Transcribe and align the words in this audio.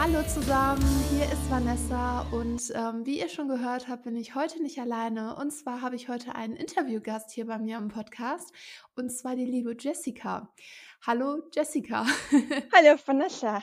Hallo 0.00 0.22
zusammen, 0.22 0.80
hier 1.10 1.24
ist 1.24 1.50
Vanessa 1.50 2.20
und 2.30 2.72
ähm, 2.72 3.04
wie 3.04 3.18
ihr 3.18 3.28
schon 3.28 3.48
gehört 3.48 3.88
habt, 3.88 4.04
bin 4.04 4.14
ich 4.14 4.36
heute 4.36 4.62
nicht 4.62 4.78
alleine. 4.78 5.34
Und 5.34 5.50
zwar 5.50 5.82
habe 5.82 5.96
ich 5.96 6.08
heute 6.08 6.36
einen 6.36 6.54
Interviewgast 6.54 7.32
hier 7.32 7.46
bei 7.46 7.58
mir 7.58 7.78
im 7.78 7.88
Podcast 7.88 8.52
und 8.94 9.10
zwar 9.10 9.34
die 9.34 9.44
liebe 9.44 9.76
Jessica. 9.76 10.54
Hallo 11.04 11.42
Jessica. 11.52 12.06
Hallo 12.72 12.96
Vanessa. 13.04 13.60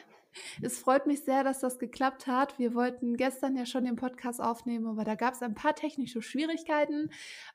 Es 0.62 0.80
freut 0.80 1.08
mich 1.08 1.24
sehr, 1.24 1.44
dass 1.44 1.60
das 1.60 1.80
geklappt 1.80 2.28
hat. 2.28 2.58
Wir 2.60 2.74
wollten 2.74 3.18
gestern 3.18 3.56
ja 3.56 3.66
schon 3.66 3.86
den 3.86 3.96
Podcast 3.96 4.42
aufnehmen, 4.42 4.88
aber 4.88 5.04
da 5.04 5.16
gab 5.16 5.34
es 5.34 5.42
ein 5.42 5.56
paar 5.56 5.76
technische 5.76 6.22
Schwierigkeiten. 6.22 7.10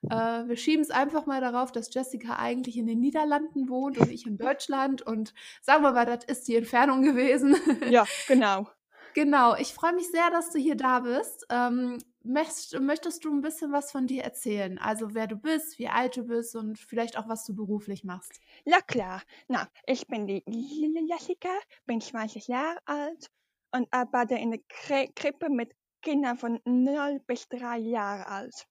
Äh, 0.09 0.49
wir 0.49 0.57
schieben 0.57 0.83
es 0.83 0.91
einfach 0.91 1.27
mal 1.27 1.41
darauf, 1.41 1.73
dass 1.73 1.93
Jessica 1.93 2.37
eigentlich 2.37 2.77
in 2.77 2.87
den 2.87 3.01
Niederlanden 3.01 3.69
wohnt 3.69 3.99
und 3.99 4.11
ich 4.11 4.27
in 4.27 4.39
Deutschland. 4.39 5.03
Und 5.03 5.35
sagen 5.63 5.83
wir 5.83 5.93
mal, 5.93 6.07
das 6.07 6.25
ist 6.25 6.49
die 6.49 6.57
Entfernung 6.57 7.03
gewesen. 7.03 7.57
Ja, 7.91 8.07
genau. 8.27 8.69
Genau, 9.15 9.57
ich 9.57 9.75
freue 9.75 9.93
mich 9.93 10.09
sehr, 10.09 10.31
dass 10.31 10.53
du 10.53 10.59
hier 10.61 10.77
da 10.77 11.01
bist. 11.01 11.45
Ähm, 11.51 11.99
möchtest, 12.23 13.25
du 13.25 13.31
ein 13.31 13.41
bisschen 13.41 13.73
was 13.73 13.91
von 13.93 14.07
dir 14.07 14.23
erzählen? 14.23 14.79
Also 14.79 15.15
wer 15.15 15.27
du 15.27 15.37
bist, 15.37 15.79
wie 15.79 15.89
alt 15.89 16.17
du 16.17 16.25
bist 16.25 16.55
und 16.57 16.79
vielleicht 16.79 17.17
auch, 17.17 17.29
was 17.29 17.45
du 17.45 17.55
beruflich 17.55 18.05
machst. 18.05 18.41
Ja 18.65 18.81
klar. 18.81 19.23
Na, 19.49 19.69
ich 19.87 20.07
bin 20.07 20.27
die 20.27 20.45
Jessica, 21.09 21.51
bin 21.87 22.01
20 22.01 22.49
Jahre 22.49 22.79
alt 22.85 23.31
und 23.73 23.89
arbeite 23.93 24.35
in 24.35 24.51
der 24.51 24.61
Kri 24.69 25.11
Krippe 25.15 25.49
mit 25.49 25.75
Kindern 26.03 26.37
von 26.37 26.61
0 26.65 27.21
bis 27.27 27.49
3 27.49 27.79
Jahre 27.79 28.27
alt. 28.27 28.67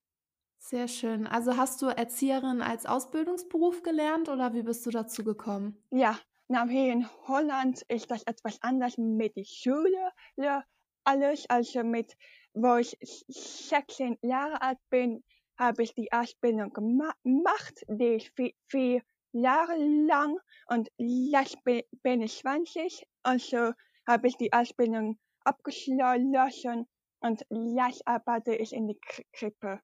Sehr 0.60 0.88
schön. 0.88 1.26
Also 1.26 1.58
hast 1.58 1.82
du 1.82 1.88
Erzieherin 1.88 2.62
als 2.62 2.86
Ausbildungsberuf 2.86 3.82
gelernt 3.82 4.30
oder 4.30 4.54
wie 4.54 4.64
bist 4.64 4.86
du 4.86 4.90
dazu 4.90 5.24
gekommen? 5.24 5.82
Ja, 5.92 6.20
na, 6.48 6.68
hier 6.68 6.92
in 6.92 7.08
Holland 7.28 7.84
ist 7.88 8.12
das 8.12 8.24
etwas 8.24 8.62
anders 8.62 8.98
mit 8.98 9.36
der 9.36 9.46
Schule, 9.46 10.12
ja, 10.36 10.64
alles. 11.04 11.46
Also 11.50 11.84
mit, 11.84 12.16
wo 12.54 12.76
ich 12.76 12.98
16 13.02 14.18
Jahre 14.22 14.62
alt 14.62 14.80
bin, 14.90 15.24
habe 15.58 15.84
ich 15.84 15.94
die 15.94 16.12
Ausbildung 16.12 16.72
gema 16.74 17.14
gemacht, 17.24 17.84
die 17.88 18.16
ist 18.16 18.32
vier, 18.36 18.54
vier 18.68 19.02
Jahre 19.32 19.76
lang 19.78 20.38
und 20.68 20.90
jetzt 20.98 21.58
bin, 21.64 22.22
ich 22.22 22.40
20, 22.40 23.06
also 23.24 23.74
habe 24.08 24.28
ich 24.28 24.38
die 24.38 24.54
Ausbildung 24.54 25.20
abgeschlossen 25.44 26.88
und 27.20 27.46
jetzt 27.50 28.08
arbeite 28.08 28.56
ich 28.56 28.74
in 28.74 28.88
der 28.88 28.96
Kri 29.06 29.26
Krippe. 29.34 29.82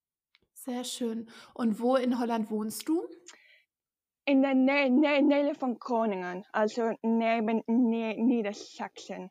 Sehr 0.53 0.83
schön. 0.83 1.29
Und 1.53 1.79
wo 1.79 1.97
in 1.97 2.17
Holland 2.17 2.50
wohnst 2.50 2.88
du? 2.88 3.07
In 4.25 4.41
der 4.41 4.55
Nähe, 4.55 4.89
Nähe, 4.89 5.22
Nähe 5.22 5.53
von 5.53 5.77
Groningen, 5.77 6.44
also 6.52 6.94
neben 7.03 7.61
Niedersachsen. 7.67 9.29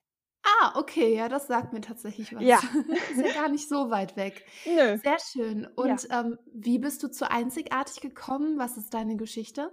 Ah, 0.60 0.78
okay, 0.78 1.14
ja, 1.16 1.28
das 1.28 1.47
sagt 1.47 1.72
mir 1.72 1.80
tatsächlich 1.80 2.34
was. 2.34 2.42
Ja. 2.42 2.58
Ist 3.10 3.20
ja 3.20 3.33
gar 3.33 3.48
nicht 3.48 3.69
so 3.69 3.91
weit 3.91 4.16
weg. 4.16 4.44
Nö. 4.66 4.98
Sehr 4.98 5.19
schön. 5.33 5.66
Und 5.74 6.06
ähm, 6.10 6.38
wie 6.52 6.78
bist 6.78 7.02
du 7.02 7.08
zu 7.10 7.30
Einzigartig 7.30 8.00
gekommen? 8.00 8.58
Was 8.58 8.77
ist 8.77 8.92
deine 8.94 9.16
Geschichte? 9.16 9.70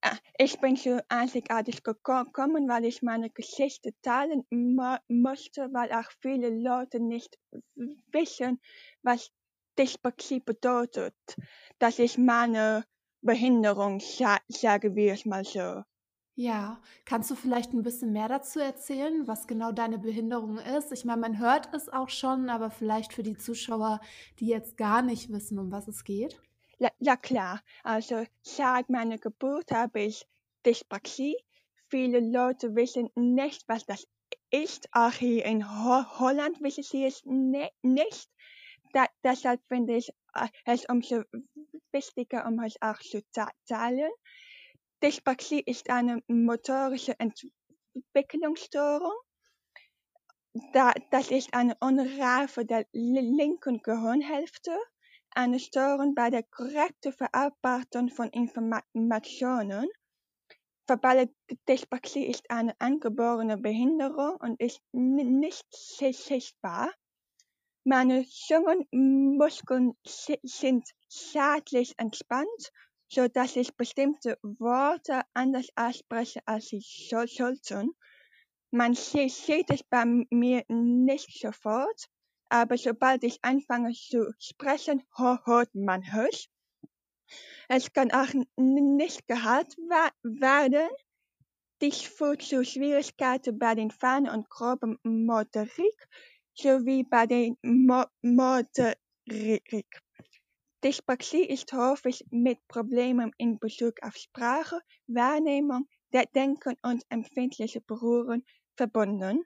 Ah, 0.00 0.16
Ich 0.38 0.60
bin 0.60 0.76
zu 0.76 1.04
einzigartig 1.08 1.80
geko- 1.82 2.24
gekommen, 2.24 2.68
weil 2.68 2.84
ich 2.86 3.02
meine 3.02 3.30
Geschichte 3.30 3.90
teilen 4.02 4.44
mu- 4.50 4.96
musste, 5.08 5.68
weil 5.72 5.92
auch 5.92 6.10
viele 6.20 6.50
Leute 6.50 6.98
nicht 6.98 7.38
wissen, 8.10 8.60
was 9.02 9.30
Dyslexie 9.78 10.40
bedeutet. 10.40 11.14
Dass 11.78 11.98
ich 12.00 12.18
meine 12.18 12.84
Behinderung 13.20 14.00
sa 14.00 14.38
sage, 14.48 14.96
wie 14.96 15.08
es 15.08 15.24
mal 15.24 15.44
so. 15.44 15.82
Ja, 16.34 16.80
kannst 17.04 17.30
du 17.30 17.34
vielleicht 17.34 17.74
ein 17.74 17.82
bisschen 17.82 18.12
mehr 18.12 18.28
dazu 18.28 18.58
erzählen, 18.58 19.26
was 19.28 19.46
genau 19.46 19.70
deine 19.70 19.98
Behinderung 19.98 20.58
ist? 20.58 20.90
Ich 20.90 21.04
meine, 21.04 21.20
man 21.20 21.38
hört 21.38 21.68
es 21.74 21.90
auch 21.90 22.08
schon, 22.08 22.48
aber 22.48 22.70
vielleicht 22.70 23.12
für 23.12 23.22
die 23.22 23.36
Zuschauer, 23.36 24.00
die 24.40 24.46
jetzt 24.46 24.78
gar 24.78 25.02
nicht 25.02 25.30
wissen, 25.30 25.58
um 25.58 25.70
was 25.70 25.88
es 25.88 26.04
geht. 26.04 26.40
Ja, 26.78 26.90
ja 26.98 27.16
klar, 27.16 27.60
also 27.84 28.24
seit 28.40 28.88
meiner 28.88 29.18
Geburt 29.18 29.72
habe 29.72 30.00
ich 30.00 30.26
Dyslexie. 30.64 31.36
Viele 31.90 32.20
Leute 32.20 32.74
wissen 32.74 33.10
nicht, 33.14 33.68
was 33.68 33.84
das 33.84 34.08
ist. 34.50 34.88
Auch 34.92 35.12
hier 35.12 35.44
in 35.44 35.68
Ho 35.68 36.18
Holland 36.18 36.62
wissen 36.62 36.82
sie 36.82 37.04
es 37.04 37.22
ne 37.26 37.70
nicht. 37.82 38.30
Da 38.94 39.04
deshalb 39.22 39.60
finde 39.68 39.96
ich 39.96 40.08
äh, 40.34 40.48
es 40.64 40.86
umso 40.88 41.24
wichtiger, 41.92 42.46
um 42.46 42.58
es 42.60 42.80
auch 42.80 42.98
zu 43.00 43.22
teilen. 43.66 44.10
Dyslexie 45.02 45.60
ist 45.60 45.90
eine 45.90 46.22
motorische 46.28 47.16
Entwicklungsstörung. 47.18 49.12
Da, 50.72 50.92
das 51.10 51.30
ist 51.30 51.52
eine 51.54 51.76
Unreife 51.80 52.64
der 52.64 52.86
linken 52.92 53.82
Gehirnhälfte, 53.82 54.78
eine 55.30 55.58
Störung 55.58 56.14
bei 56.14 56.30
der 56.30 56.44
korrekten 56.44 57.12
Verarbeitung 57.12 58.10
von 58.10 58.28
Informationen. 58.28 59.88
Verbale 60.86 61.34
Dyslexie 61.68 62.26
ist 62.26 62.50
eine 62.50 62.78
angeborene 62.80 63.56
Behinderung 63.56 64.36
und 64.36 64.60
ist 64.60 64.80
nicht 64.92 65.66
sichtbar. 65.72 66.92
Meine 67.84 68.24
Zungenmuskeln 68.28 69.94
sind 70.04 70.88
schadlich 71.08 71.94
entspannt, 71.98 72.72
so 73.12 73.28
dass 73.28 73.56
ich 73.56 73.76
bestimmte 73.76 74.38
Worte 74.42 75.20
anders 75.34 75.68
ausspreche, 75.76 76.40
als 76.46 76.68
sie 76.68 76.80
so 76.80 77.26
sollten. 77.26 77.94
Man 78.70 78.94
sieht 78.94 79.68
es 79.68 79.82
bei 79.82 80.06
mir 80.30 80.64
nicht 80.68 81.38
sofort, 81.38 82.08
aber 82.48 82.78
sobald 82.78 83.22
ich 83.22 83.38
anfange 83.42 83.92
zu 83.92 84.32
sprechen, 84.38 85.02
hört 85.14 85.74
man 85.74 86.02
es. 86.02 86.48
Es 87.68 87.92
kann 87.92 88.10
auch 88.12 88.32
nicht 88.56 89.28
gehalten 89.28 89.90
werden. 90.22 90.88
Dies 91.82 92.00
führt 92.00 92.42
zu 92.42 92.64
Schwierigkeiten 92.64 93.58
bei 93.58 93.74
den 93.74 93.90
feinen 93.90 94.30
und 94.30 94.48
groben 94.48 94.98
Motorik 95.02 96.08
sowie 96.54 97.04
bei 97.04 97.26
der 97.26 97.54
Mo 97.62 98.04
Motorik. 98.22 98.96
Dyslexie 100.84 101.44
ist 101.44 101.72
häufig 101.72 102.24
mit 102.30 102.58
Problemen 102.66 103.32
in 103.38 103.58
Bezug 103.58 104.02
auf 104.02 104.16
Sprache, 104.16 104.80
Wahrnehmung, 105.06 105.86
Denken 106.34 106.76
und 106.82 107.04
empfindliche 107.08 107.80
Berührung 107.80 108.42
verbunden. 108.76 109.44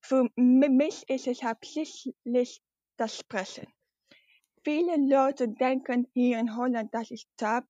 Für 0.00 0.28
mich 0.36 1.08
ist 1.08 1.26
es 1.26 1.42
hauptsächlich 1.42 2.62
das 2.98 3.18
Sprechen. 3.18 3.66
Viele 4.62 4.96
Leute 4.96 5.48
denken 5.48 6.06
hier 6.12 6.38
in 6.38 6.56
Holland, 6.56 6.92
dass 6.94 7.10
ich 7.10 7.26
taub 7.36 7.64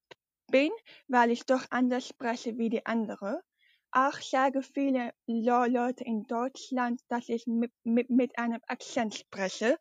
bin, 0.51 0.71
weil 1.09 1.31
ich 1.31 1.47
doch 1.47 1.65
anders 1.71 2.09
spreche 2.09 2.59
wie 2.59 2.69
die 2.69 2.85
anderen. 2.85 3.39
Auch 3.93 4.21
sagen 4.21 4.63
viele 4.63 5.15
Leute 5.27 6.03
in 6.03 6.25
Deutschland, 6.25 7.01
dass 7.09 7.29
ich 7.29 7.47
mit, 7.47 7.71
mit, 7.85 8.11
mit 8.11 8.37
einem 8.37 8.61
Akzent 8.67 9.15
spreche. 9.15 9.79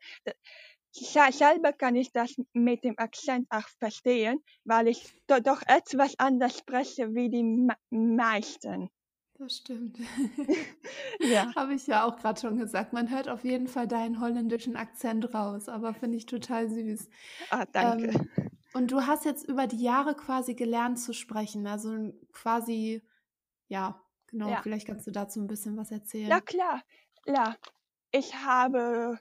Selber 0.96 1.74
kann 1.74 1.96
ich 1.96 2.12
das 2.12 2.36
mit 2.54 2.84
dem 2.84 2.96
Akzent 2.98 3.48
auch 3.50 3.68
verstehen, 3.80 4.44
weil 4.64 4.88
ich 4.88 5.04
do 5.28 5.40
doch 5.40 5.62
etwas 5.68 6.14
anders 6.20 6.58
spreche 6.60 7.14
wie 7.16 7.30
die 7.30 7.68
meisten. 7.90 8.90
Das 9.40 9.58
stimmt. 9.58 9.98
Ja. 11.22 11.54
Habe 11.56 11.74
ich 11.76 11.86
ja 11.88 12.04
auch 12.06 12.18
gerade 12.18 12.40
schon 12.42 12.58
gesagt. 12.58 12.94
Man 12.94 13.10
hört 13.12 13.30
auf 13.30 13.44
jeden 13.44 13.68
Fall 13.68 13.88
deinen 13.88 14.20
holländischen 14.20 14.76
Akzent 14.76 15.34
raus, 15.34 15.70
aber 15.70 15.94
finde 15.94 16.18
ich 16.18 16.26
total 16.26 16.70
süß. 16.70 17.10
Ah, 17.50 17.66
danke. 17.72 18.10
Ähm, 18.10 18.30
und 18.74 18.92
du 18.92 19.02
hast 19.08 19.26
jetzt 19.26 19.48
über 19.48 19.68
die 19.68 19.82
Jahre 19.84 20.16
quasi 20.16 20.56
gelernt 20.56 21.00
zu 21.00 21.14
sprechen, 21.14 21.68
also 21.68 22.14
quasi, 22.34 23.04
ja, 23.70 24.04
genau, 24.28 24.56
Ja. 24.56 24.64
vielleicht 24.64 24.88
kannst 24.88 25.08
du 25.08 25.12
dazu 25.12 25.42
ein 25.42 25.48
bisschen 25.48 25.78
was 25.78 25.92
Ja, 26.26 26.40
erzählen. 26.40 26.42
klar. 26.42 26.82
Ja. 27.26 27.58
Ich 28.12 28.36
habe, 28.36 29.20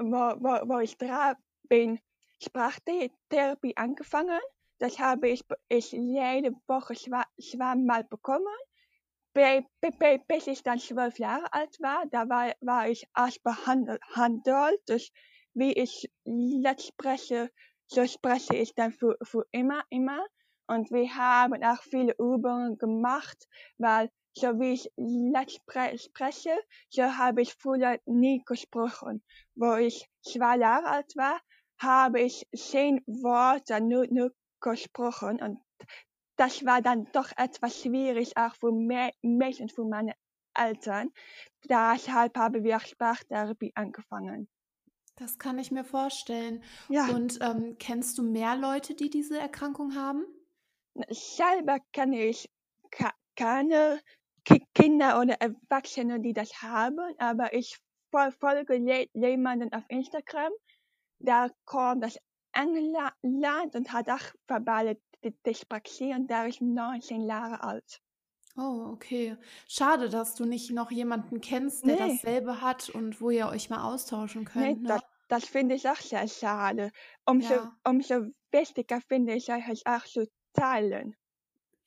wo, 0.00 0.36
wo, 0.40 0.68
wo 0.68 0.78
ich 0.80 0.96
drei 0.96 1.34
bin, 1.68 2.00
Sprachtherapie 2.42 3.76
angefangen. 3.76 4.40
Das 4.78 4.98
habe 4.98 5.28
ich, 5.28 5.44
ich 5.68 5.92
jede 5.92 6.52
Woche 6.66 6.94
zwei, 6.94 7.22
zweimal 7.40 8.04
bekommen. 8.04 8.56
Bi- 9.34 9.64
bi- 9.80 9.90
bi- 9.98 10.22
Bis 10.26 10.46
ich 10.46 10.62
dann 10.62 10.78
zwölf 10.78 11.18
Jahre 11.18 11.52
alt 11.52 11.76
war, 11.80 12.04
da 12.10 12.28
war, 12.28 12.52
war 12.60 12.88
ich 12.88 13.06
erst 13.16 13.42
behandelt. 13.42 14.80
Dus 14.86 15.12
wie 15.54 15.72
ich 15.72 16.10
jetzt 16.24 16.86
spreche, 16.88 17.50
so 17.86 18.06
spreche 18.06 18.56
ich 18.56 18.74
dann 18.74 18.92
für, 18.92 19.16
für 19.22 19.44
immer, 19.52 19.82
immer. 19.90 20.24
Und 20.66 20.90
wir 20.90 21.14
haben 21.14 21.62
auch 21.64 21.82
viele 21.82 22.12
Übungen 22.18 22.78
gemacht, 22.78 23.48
weil 23.78 24.10
so 24.34 24.58
wie 24.58 24.72
ich 24.72 24.90
jetzt 24.96 25.54
spre 25.56 25.98
spreche, 25.98 26.56
so 26.88 27.02
habe 27.02 27.42
ich 27.42 27.54
früher 27.54 27.98
nie 28.06 28.42
gesprochen. 28.44 29.22
Wo 29.54 29.74
ich 29.74 30.08
zwei 30.22 30.58
Jahre 30.58 30.86
alt 30.86 31.16
war, 31.16 31.40
habe 31.78 32.20
ich 32.20 32.46
zehn 32.54 33.02
Worte 33.06 33.80
nur, 33.80 34.06
nur 34.08 34.32
gesprochen 34.60 35.40
und 35.40 35.58
das 36.36 36.64
war 36.64 36.80
dann 36.80 37.06
doch 37.12 37.30
etwas 37.36 37.82
schwierig, 37.82 38.36
auch 38.36 38.54
für 38.54 38.72
mich 38.72 39.60
und 39.60 39.72
für 39.72 39.84
meine 39.84 40.14
Eltern. 40.54 41.10
Deshalb 41.68 42.36
haben 42.36 42.64
wir 42.64 42.80
Sprachtherapie 42.80 43.72
angefangen. 43.74 44.48
Das 45.16 45.38
kann 45.38 45.58
ich 45.58 45.70
mir 45.70 45.84
vorstellen. 45.84 46.62
Ja, 46.88 47.08
Und 47.08 47.38
ähm, 47.42 47.76
kennst 47.78 48.16
du 48.16 48.22
mehr 48.22 48.56
Leute, 48.56 48.94
die 48.94 49.10
diese 49.10 49.38
Erkrankung 49.38 49.94
haben? 49.94 50.24
selber 51.08 51.78
kenne 51.92 52.24
ich 52.24 52.50
keine 53.36 54.00
Kinder 54.74 55.20
oder 55.20 55.34
Erwachsene, 55.40 56.20
die 56.20 56.32
das 56.32 56.62
haben, 56.62 56.98
aber 57.18 57.52
ich 57.54 57.78
fol- 58.12 58.32
folge 58.32 58.74
je- 58.76 59.08
jemanden 59.14 59.72
auf 59.72 59.84
Instagram, 59.88 60.52
der 61.18 61.50
kommt 61.64 62.04
aus 62.04 62.18
England 62.52 63.74
und 63.76 63.92
hat 63.92 64.08
auch 64.08 64.22
verbale 64.48 64.96
Dy- 65.24 65.34
Dyspraxie 65.46 66.12
und 66.14 66.28
der 66.30 66.46
ist 66.46 66.60
19 66.60 67.22
Jahre 67.22 67.62
alt. 67.62 68.00
Oh, 68.56 68.88
okay. 68.92 69.36
Schade, 69.68 70.08
dass 70.08 70.34
du 70.34 70.44
nicht 70.44 70.72
noch 70.72 70.90
jemanden 70.90 71.40
kennst, 71.40 71.86
der 71.86 71.94
Nee, 71.94 71.98
dasselbe 72.14 72.60
hat 72.60 72.88
und 72.90 73.20
wo 73.20 73.30
ihr 73.30 73.48
euch 73.48 73.70
mal 73.70 73.84
austauschen 73.84 74.42
nee, 74.54 74.74
könnt, 74.74 74.82
ne? 74.82 74.88
das, 74.88 75.02
das 75.28 75.44
finde 75.44 75.76
ich 75.76 75.88
auch 75.88 75.96
sehr 76.00 76.26
schade. 76.26 76.90
Umso, 77.24 77.54
Ja. 77.54 77.76
umso 77.86 78.26
wichtiger 78.50 79.00
finde 79.02 79.34
ich 79.34 79.48
es 79.48 79.86
auch 79.86 80.04
zu 80.04 80.26
teilen. 80.52 81.14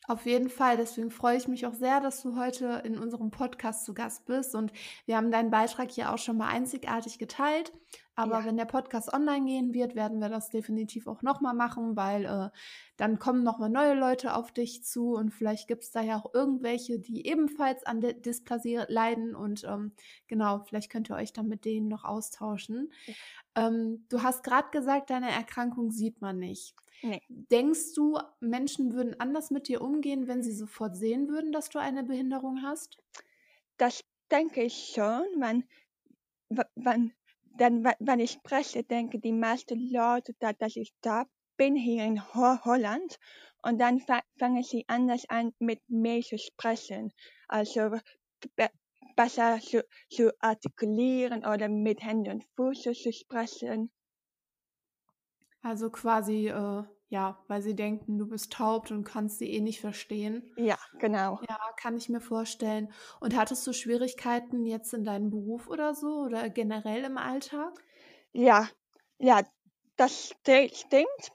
Auf 0.08 0.26
jeden 0.26 0.50
Fall. 0.50 0.76
Deswegen 0.78 1.12
freue 1.12 1.38
ich 1.38 1.48
mich 1.48 1.66
auch 1.66 1.74
sehr, 1.74 2.02
dass 2.02 2.22
du 2.22 2.36
heute 2.38 2.82
in 2.84 2.98
unserem 2.98 3.32
Podcast 3.32 3.86
zu 3.86 3.94
Gast 3.94 4.26
bist. 4.26 4.54
Und 4.54 4.74
wir 5.06 5.16
haben 5.16 5.32
deinen 5.32 5.50
Beitrag 5.50 5.92
hier 5.92 6.14
auch 6.14 6.18
schon 6.18 6.38
mal 6.38 6.50
einzigartig 6.50 7.20
geteilt. 7.20 7.72
Aber 8.16 8.44
Ja, 8.44 8.46
wenn 8.46 8.58
der 8.58 8.66
Podcast 8.66 9.12
online 9.12 9.46
gehen 9.46 9.74
wird, 9.74 9.96
werden 9.96 10.20
wir 10.20 10.30
das 10.30 10.50
definitiv 10.50 11.08
auch 11.08 11.24
nochmal 11.24 11.56
machen, 11.56 11.96
weil 11.96 12.26
äh, 12.26 12.50
dann 12.98 13.18
kommen 13.18 13.44
nochmal 13.44 13.70
neue 13.70 13.96
Leute 13.96 14.36
auf 14.36 14.52
dich 14.52 14.84
zu 14.84 15.14
und 15.16 15.32
vielleicht 15.32 15.68
gibt 15.68 15.84
es 15.84 15.92
da 15.92 16.02
ja 16.02 16.18
auch 16.18 16.34
irgendwelche, 16.34 17.00
die 17.00 17.26
ebenfalls 17.28 17.84
an 17.86 18.02
der 18.02 18.14
Dysplasie 18.14 18.82
leiden. 18.88 19.36
Und 19.36 19.64
ähm, 19.64 19.94
genau, 20.28 20.60
vielleicht 20.60 20.92
könnt 20.92 21.10
ihr 21.10 21.16
euch 21.16 21.34
dann 21.34 21.48
mit 21.48 21.66
denen 21.66 21.88
noch 21.88 22.04
austauschen. 22.04 22.92
Ähm, 23.56 24.06
du 24.10 24.22
hast 24.24 24.44
gerade 24.44 24.70
gesagt, 24.72 25.10
deine 25.10 25.32
Erkrankung 25.32 25.92
sieht 25.92 26.22
man 26.22 26.40
nicht. 26.40 26.76
nee. 27.04 27.22
Denkst 27.30 27.94
du, 27.96 28.20
Menschen 28.40 28.94
würden 28.94 29.20
anders 29.20 29.52
mit 29.52 29.68
dir 29.68 29.82
umgehen, 29.82 30.28
wenn 30.28 30.44
sie 30.44 30.54
sofort 30.54 30.96
sehen 30.96 31.30
würden, 31.30 31.52
dass 31.52 31.70
du 31.70 31.80
eine 31.80 32.04
Behinderung 32.04 32.62
hast? 32.64 32.98
Das 33.78 34.04
denke 34.32 34.64
ich 34.64 34.92
schon, 34.96 35.24
wenn, 35.38 35.64
w- 36.50 36.64
w- 37.84 37.96
wenn 38.00 38.20
ich 38.20 38.32
spreche, 38.32 38.84
denke 38.84 39.20
die 39.20 39.32
meisten 39.32 39.80
Leute, 39.92 40.34
dass, 40.40 40.76
ich 40.76 40.94
da 41.02 41.26
bin 41.58 41.76
hier 41.76 42.04
in 42.06 42.22
Ho 42.34 42.64
Holland 42.64 43.18
und 43.64 43.80
dann 43.80 44.00
fa- 44.00 44.24
fangen 44.38 44.62
sie 44.64 44.84
anders 44.88 45.26
an, 45.30 45.54
mit 45.60 45.82
mir 45.88 46.22
zu 46.22 46.38
sprechen. 46.38 47.12
Also 47.48 47.90
be 48.56 48.70
besser 49.16 49.60
zu, 49.62 49.86
zu 50.10 50.32
artikulieren 50.40 51.46
oder 51.46 51.70
mit 51.70 52.04
Händen 52.04 52.32
und 52.34 52.44
Füßen 52.56 52.94
zu 52.96 53.12
sprechen. 53.14 53.92
Also 55.62 55.90
quasi, 55.90 56.48
äh, 56.48 56.84
ja, 57.14 57.38
weil 57.48 57.62
sie 57.62 57.76
denken, 57.76 58.18
du 58.18 58.28
bist 58.28 58.52
taub 58.52 58.90
und 58.90 59.04
kannst 59.04 59.38
sie 59.38 59.52
eh 59.52 59.62
nicht 59.62 59.80
verstehen. 59.80 60.42
Ja, 60.56 60.80
genau. 61.00 61.40
Ja, 61.48 61.60
kann 61.80 61.96
ich 61.96 62.10
mir 62.10 62.22
vorstellen. 62.22 62.92
Und 63.20 63.36
hattest 63.38 63.66
du 63.68 63.74
Schwierigkeiten 63.74 64.66
jetzt 64.66 64.94
in 64.96 65.04
deinem 65.06 65.30
Beruf 65.30 65.68
oder 65.68 65.94
so 65.94 66.24
oder 66.26 66.50
generell 66.50 67.04
im 67.04 67.18
Alltag? 67.20 67.84
Ja, 68.34 68.68
ja, 69.20 69.44
das 69.96 70.34
sti- 70.34 70.74
stimmt. 70.76 71.32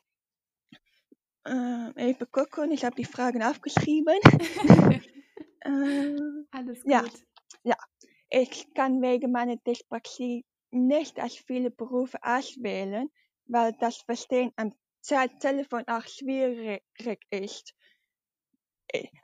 Äh, 1.47 2.11
even 2.11 2.27
gucken, 2.31 2.71
ich 2.73 2.85
habe 2.85 2.97
die 2.97 3.05
Fragen 3.05 3.43
aufgeschrieben. 3.43 4.19
äh, 5.61 6.45
Alles 6.51 6.85
ja, 6.85 7.03
gut. 7.03 7.13
ja. 7.63 7.77
Ich 8.31 8.73
kann 8.75 9.01
wegen 9.01 9.33
meiner 9.33 9.57
Dyspraxie 9.57 10.45
nicht 10.71 11.19
als 11.19 11.35
viele 11.37 11.71
Berufe 11.71 12.19
auswählen, 12.23 13.11
weil 13.47 13.73
das 13.81 13.99
Verstehen 13.99 14.53
am 14.57 14.75
Telefon 15.03 15.85
auch 15.89 16.06
schwierig 16.06 16.83
ist. 17.31 17.75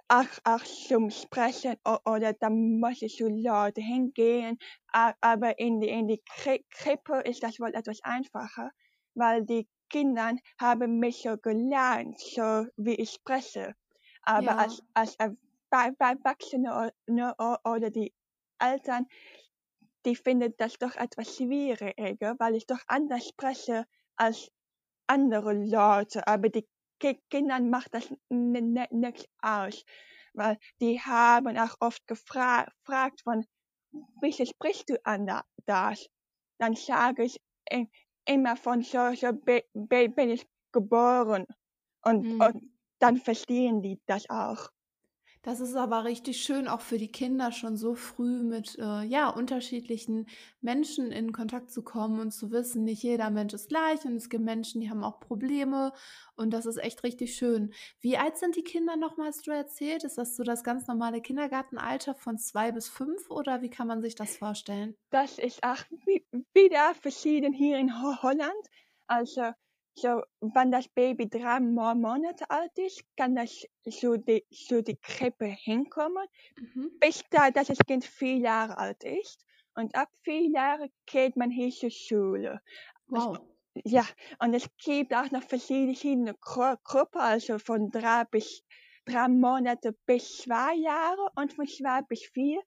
Auch, 0.09 0.29
auch 0.45 0.63
zum 0.65 1.11
Sprechen 1.11 1.77
oder 2.05 2.33
da 2.35 2.51
muss 2.51 3.01
ich 3.03 3.17
zu 3.17 3.29
Leuten 3.29 3.81
hingehen. 3.83 4.59
Aber 4.93 5.59
in 5.59 5.81
die, 5.81 5.89
in 5.89 6.07
die 6.09 6.23
Kri 6.27 6.65
Krippe 6.71 7.21
ist 7.21 7.43
das 7.43 7.59
wohl 7.61 7.75
etwas 7.75 8.01
einfacher, 8.03 8.71
weil 9.15 9.45
die 9.45 9.69
Kinder 9.91 10.33
haben 10.61 10.99
mich 10.99 11.23
so 11.23 11.37
gelernt, 11.39 12.19
so 12.21 12.67
wie 12.77 12.95
ich 12.95 13.11
spreche. 13.13 13.75
Aber 14.23 14.59
Ja. 14.59 14.59
als, 14.59 14.83
als 14.95 15.19
Erwa- 15.19 15.95
Erwachsene 15.99 16.93
ne, 17.07 17.35
oder 17.65 17.91
die 17.91 18.15
Eltern, 18.59 19.07
die 20.07 20.15
finden 20.17 20.55
das 20.57 20.75
doch 20.79 20.95
etwas 20.97 21.37
schwieriger, 21.37 22.37
weil 22.39 22.55
ich 22.55 22.67
doch 22.67 22.81
anders 22.87 23.27
spreche 23.27 23.87
als 24.17 24.51
andere 25.07 25.53
Leute, 25.55 26.27
aber 26.27 26.49
die 26.49 26.67
Ki 27.01 27.21
Kindern 27.31 27.71
macht 27.71 27.95
das 27.95 28.13
nichts 28.31 29.27
aus, 29.41 29.85
weil 30.35 30.59
die 30.81 31.01
haben 31.01 31.59
auch 31.59 31.77
oft 31.81 32.07
gefra 32.07 32.65
gefragt 32.65 33.23
von, 33.23 33.45
wie 34.21 34.33
sprichst 34.33 34.89
du 34.91 34.99
anders? 35.05 36.07
Dann 36.59 36.75
sage 36.77 37.25
ich 37.25 37.41
i- 37.73 37.91
immer 38.27 38.57
von 38.57 38.83
so, 38.83 39.15
so 39.15 39.33
bi- 39.33 39.65
bi- 39.75 40.09
bin 40.09 40.31
ich 40.31 40.47
geboren 40.73 41.47
und, 42.05 42.27
Hm. 42.27 42.41
und 42.41 42.71
dann 43.01 43.17
verstehen 43.19 43.83
die 43.83 44.01
das 44.07 44.29
auch. 44.31 44.71
Das 45.47 45.61
ist 45.61 45.75
aber 45.77 46.05
richtig 46.05 46.43
schön, 46.43 46.69
auch 46.69 46.81
für 46.81 46.97
die 46.97 47.13
Kinder 47.13 47.53
schon 47.53 47.77
so 47.77 47.95
früh 47.95 48.43
mit 48.43 48.79
äh, 48.79 49.03
ja, 49.03 49.29
unterschiedlichen 49.29 50.27
Menschen 50.63 51.13
in 51.13 51.33
Kontakt 51.33 51.71
zu 51.71 51.83
kommen 51.83 52.19
und 52.19 52.31
zu 52.31 52.51
wissen, 52.51 52.85
nicht 52.85 53.03
jeder 53.03 53.29
Mensch 53.29 53.53
ist 53.53 53.69
gleich 53.69 54.03
und 54.07 54.17
es 54.17 54.31
gibt 54.31 54.43
Menschen, 54.43 54.81
die 54.81 54.89
haben 54.89 55.05
auch 55.05 55.21
Probleme 55.21 55.93
und 56.35 56.55
das 56.55 56.65
ist 56.65 56.79
echt 56.79 57.03
richtig 57.03 57.37
schön. 57.37 57.75
Wie 58.01 58.17
alt 58.17 58.39
sind 58.39 58.57
die 58.57 58.65
Kinder 58.65 58.97
nochmal, 58.97 59.27
hast 59.27 59.47
du 59.47 59.51
erzählt? 59.51 60.05
Ist 60.05 60.17
das 60.17 60.35
so 60.35 60.45
das 60.45 60.65
ganz 60.65 60.87
normale 60.87 61.21
Kindergartenalter 61.21 62.15
von 62.15 62.39
zwei 62.39 62.73
bis 62.73 62.89
fünf 62.89 63.29
oder 63.29 63.61
wie 63.61 63.69
kann 63.69 63.87
man 63.87 64.01
sich 64.01 64.15
das 64.15 64.39
vorstellen? 64.39 64.97
Das 65.11 65.39
ist 65.39 65.63
auch 65.63 65.85
wi- 66.07 66.25
wieder 66.55 66.95
verschieden 66.95 67.53
hier 67.53 67.77
in 67.77 68.03
Ho 68.03 68.23
Holland. 68.23 68.67
Also, 69.07 69.53
so, 69.97 70.23
wenn 70.41 70.71
das 70.71 70.89
Baby 70.89 71.29
drei 71.29 71.61
Mo 71.61 71.95
Monate 71.95 72.49
alt 72.51 72.77
ist, 72.79 73.05
kann 73.17 73.35
das 73.37 73.65
zu 73.89 74.17
die, 74.17 74.45
zu 74.51 74.83
die 74.83 74.97
Krippe 74.97 75.47
hinkommen, 75.47 76.27
Mhm. 76.57 76.91
bis 77.01 77.23
da, 77.31 77.51
dass 77.51 77.69
das 77.69 77.79
Kind 77.79 78.05
vier 78.05 78.37
Jahre 78.39 78.79
alt 78.79 79.05
ist. 79.05 79.45
Und 79.75 79.95
ab 79.95 80.09
vier 80.23 80.49
Jahren 80.51 80.91
geht 81.07 81.37
man 81.37 81.51
hier 81.51 81.71
zur 81.71 81.91
Schule. 81.91 82.61
Also, 83.13 83.37
Wow. 83.37 83.39
ja, 83.85 84.05
und 84.41 84.55
es 84.55 84.69
gibt 84.79 85.15
auch 85.15 85.31
noch 85.31 85.43
verschiedene 85.43 86.35
Gru 86.41 86.77
Gruppen, 86.85 87.21
also 87.21 87.59
von 87.59 87.91
drei 87.91 88.25
bis 88.25 88.63
drei 89.07 89.29
Monate 89.29 89.97
bis 90.07 90.39
zwei 90.39 90.75
Jahre 90.77 91.29
und 91.37 91.53
von 91.53 91.67
zwei 91.67 92.03
bis 92.03 92.25
vier. 92.33 92.61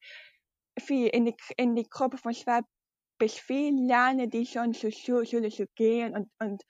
vier 0.79 1.13
in 1.13 1.25
die, 1.25 1.35
in 1.57 1.75
die 1.75 1.87
Gruppe 1.89 2.17
von 2.17 2.33
zwei 2.33 2.61
bis 3.19 3.35
vier 3.39 3.71
lernen 3.71 4.29
die 4.29 4.45
schon 4.45 4.73
zur 4.73 4.91
Schu- 4.91 5.25
Schule 5.25 5.49
zu 5.49 5.65
gehen 5.75 6.15
und, 6.15 6.29
und 6.39 6.61
so 6.61 6.67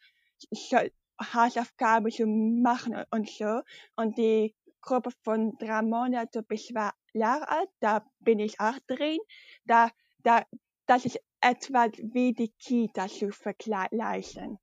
Hausaufgaben 1.34 2.12
zu 2.12 2.26
machen 2.28 3.04
und, 3.12 3.30
so. 3.30 3.62
Und 3.96 4.18
die 4.18 4.56
Gruppe 4.82 5.12
von 5.24 5.58
drei 5.58 5.82
Monate 5.82 6.44
bis 6.44 6.68
zwei 6.68 6.92
Jahre 7.14 7.50
alt, 7.50 7.70
da 7.80 8.06
bin 8.20 8.40
ich 8.40 8.60
auch 8.60 8.78
drin. 8.88 9.20
Da, 9.66 9.92
da, 10.20 10.44
das 10.86 11.06
ist 11.06 11.20
etwa 11.42 11.88
wie 11.98 12.34
die 12.34 12.50
Kita 12.60 13.08
zu 13.08 13.32
vergleichen. 13.32 14.60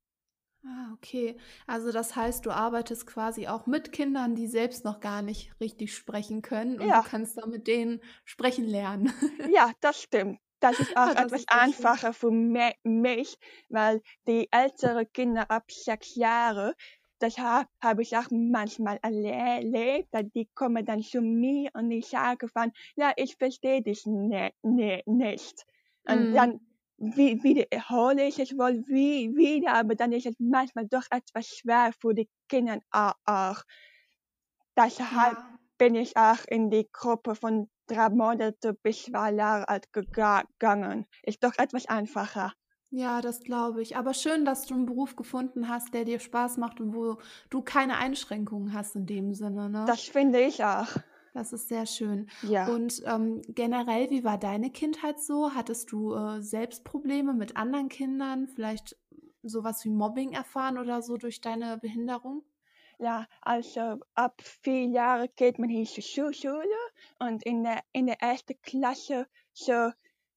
Ah, 0.63 0.93
okay. 0.93 1.37
Also 1.67 1.91
das 1.91 2.15
heißt, 2.15 2.45
du 2.45 2.49
arbeitest 2.51 3.05
quasi 3.05 3.47
auch 3.47 3.67
mit 3.67 3.91
Kindern, 3.91 4.33
die 4.35 4.47
selbst 4.47 4.83
noch 4.83 4.99
gar 4.99 5.21
nicht 5.21 5.51
richtig 5.59 5.93
sprechen 5.95 6.41
können 6.41 6.79
und 6.79 6.95
du 6.95 7.01
Ja, 7.01 7.03
kannst 7.03 7.37
dann 7.37 7.51
mit 7.51 7.67
denen 7.67 8.01
sprechen 8.23 8.65
lernen. 8.65 9.11
ja, 9.43 9.71
das 9.81 10.01
stimmt. 10.01 10.39
Das 10.59 10.79
ist 10.79 10.95
auch 10.97 11.11
Ah, 11.11 11.15
das 11.15 11.31
etwas 11.31 11.43
ist 11.47 11.47
einfacher 11.47 12.13
für 12.13 12.31
mich, 12.31 13.37
weil 13.69 14.01
die 14.27 14.47
älteren 14.51 15.11
Kinder 15.11 15.49
ab 15.51 15.71
sechs 15.71 16.15
Jahren, 16.15 16.73
das 17.19 17.37
habe 17.37 17.69
hab 17.81 17.99
ich 17.99 18.15
auch 18.17 18.27
manchmal 18.31 18.97
erle- 18.97 19.31
erlebt, 19.31 20.09
die 20.35 20.49
kommen 20.53 20.85
dann 20.85 21.01
zu 21.01 21.21
mir 21.21 21.69
und 21.73 21.89
die 21.89 22.01
sagen 22.01 22.49
von, 22.49 22.71
ja, 22.95 23.13
ich 23.15 23.35
verstehe 23.37 23.81
dich 23.81 24.05
ne, 24.05 24.51
ne, 24.63 25.01
nicht. 25.05 25.65
Und 26.07 26.31
Mhm. 26.31 26.35
dann 26.35 26.61
wie, 26.97 27.41
wiederhole 27.43 28.25
ich 28.27 28.39
es 28.39 28.57
wohl 28.57 28.83
wie, 28.87 29.35
wieder, 29.35 29.73
aber 29.73 29.95
dann 29.95 30.11
ist 30.13 30.25
es 30.25 30.35
manchmal 30.39 30.87
doch 30.87 31.05
etwas 31.11 31.47
schwer 31.47 31.91
für 31.99 32.13
die 32.13 32.29
Kinder 32.49 32.79
au- 32.91 33.11
auch. 33.25 33.63
Deshalb 34.77 35.09
Ja, 35.09 35.54
bin 35.77 35.95
ich 35.95 36.17
auch 36.17 36.43
in 36.47 36.69
die 36.69 36.89
Gruppe 36.91 37.35
von 37.35 37.69
drei 37.87 38.09
Monate 38.09 38.73
bis 38.73 39.03
zwei 39.03 39.31
Jahre 39.33 39.67
alt 39.69 39.87
gega- 39.93 40.45
gegangen. 40.59 41.05
Ist 41.23 41.43
doch 41.43 41.57
etwas 41.57 41.87
einfacher. 41.87 42.53
ja, 42.91 43.21
das 43.21 43.41
glaube 43.41 43.81
ich. 43.81 43.97
Aber 43.97 44.13
schön, 44.13 44.45
dass 44.45 44.65
du 44.65 44.73
einen 44.73 44.85
Beruf 44.85 45.15
gefunden 45.15 45.67
hast, 45.67 45.93
der 45.93 46.05
dir 46.05 46.19
Spaß 46.19 46.57
macht 46.57 46.79
und 46.79 46.95
wo 46.95 47.17
du 47.49 47.61
keine 47.61 47.97
Einschränkungen 47.97 48.73
hast 48.73 48.95
in 48.95 49.05
dem 49.05 49.33
Sinne, 49.33 49.69
ne? 49.69 49.85
Das 49.87 50.01
finde 50.01 50.41
ich 50.41 50.63
auch. 50.63 50.87
Das 51.33 51.51
ist 51.51 51.67
sehr 51.67 51.85
schön. 51.85 52.29
Ja. 52.41 52.65
Und 52.67 53.01
ähm, 53.05 53.41
generell, 53.49 54.09
wie 54.09 54.23
war 54.23 54.37
deine 54.37 54.69
Kindheit 54.71 55.19
so? 55.19 55.53
Hattest 55.53 55.91
du 55.91 56.13
äh, 56.13 56.41
selbst 56.41 56.85
Probleme 56.85 57.33
mit 57.33 57.57
anderen 57.57 57.89
Kindern? 57.89 58.47
Vielleicht 58.47 58.95
sowas 59.43 59.83
wie 59.83 59.89
Mobbing 59.89 60.31
erfahren 60.31 60.77
oder 60.77 61.01
so 61.01 61.17
durch 61.17 61.41
deine 61.41 61.77
Behinderung? 61.77 62.43
Ja, 62.99 63.27
also 63.41 63.99
ab 64.13 64.41
vier 64.41 64.85
Jahren 64.85 65.27
geht 65.35 65.59
man 65.59 65.69
hier 65.69 65.85
zur 65.85 66.31
Schule 66.33 66.65
und 67.19 67.43
in 67.43 67.63
der, 67.63 67.81
in 67.91 68.05
der 68.05 68.21
ersten 68.21 68.59
Klasse 68.61 69.27
so 69.53 69.91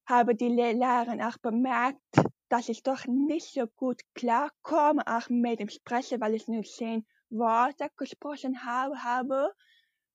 haben 0.05 0.37
die 0.37 0.49
Lehrer 0.49 1.27
auch 1.27 1.37
bemerkt, 1.37 2.01
dass 2.49 2.67
ich 2.67 2.83
doch 2.83 3.05
nicht 3.05 3.53
so 3.53 3.67
gut 3.67 4.01
klarkomme, 4.13 5.03
auch 5.07 5.29
mit 5.29 5.59
dem 5.59 5.69
Sprechen, 5.69 6.19
weil 6.19 6.33
ich 6.33 6.47
nur 6.47 6.63
zehn 6.63 7.05
Worte 7.29 7.89
gesprochen 7.95 8.65
habe, 8.65 9.03
habe. 9.03 9.53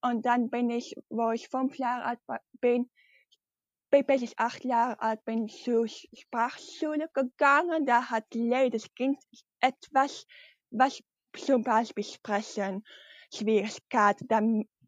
Und 0.02 0.26
dann 0.26 0.50
bin 0.50 0.68
ich, 0.68 0.96
wo 1.08 1.30
ich 1.30 1.48
fünf 1.48 1.78
Jahre 1.78 2.04
alt 2.04 2.20
bin, 2.60 2.90
bis 3.90 4.22
ich 4.22 4.38
acht 4.38 4.64
Jahre 4.64 5.00
alt 5.00 5.24
bin, 5.24 5.48
zur 5.48 5.86
Sprachschule 5.88 7.08
gegangen. 7.14 7.86
Da 7.86 8.10
hat 8.10 8.26
jedes 8.34 8.92
Kind 8.94 9.18
etwas, 9.60 10.26
was 10.70 11.02
zum 11.38 11.62
Beispiel 11.62 12.04
sprechen, 12.04 12.84
Schwierigkeiten 13.32 14.28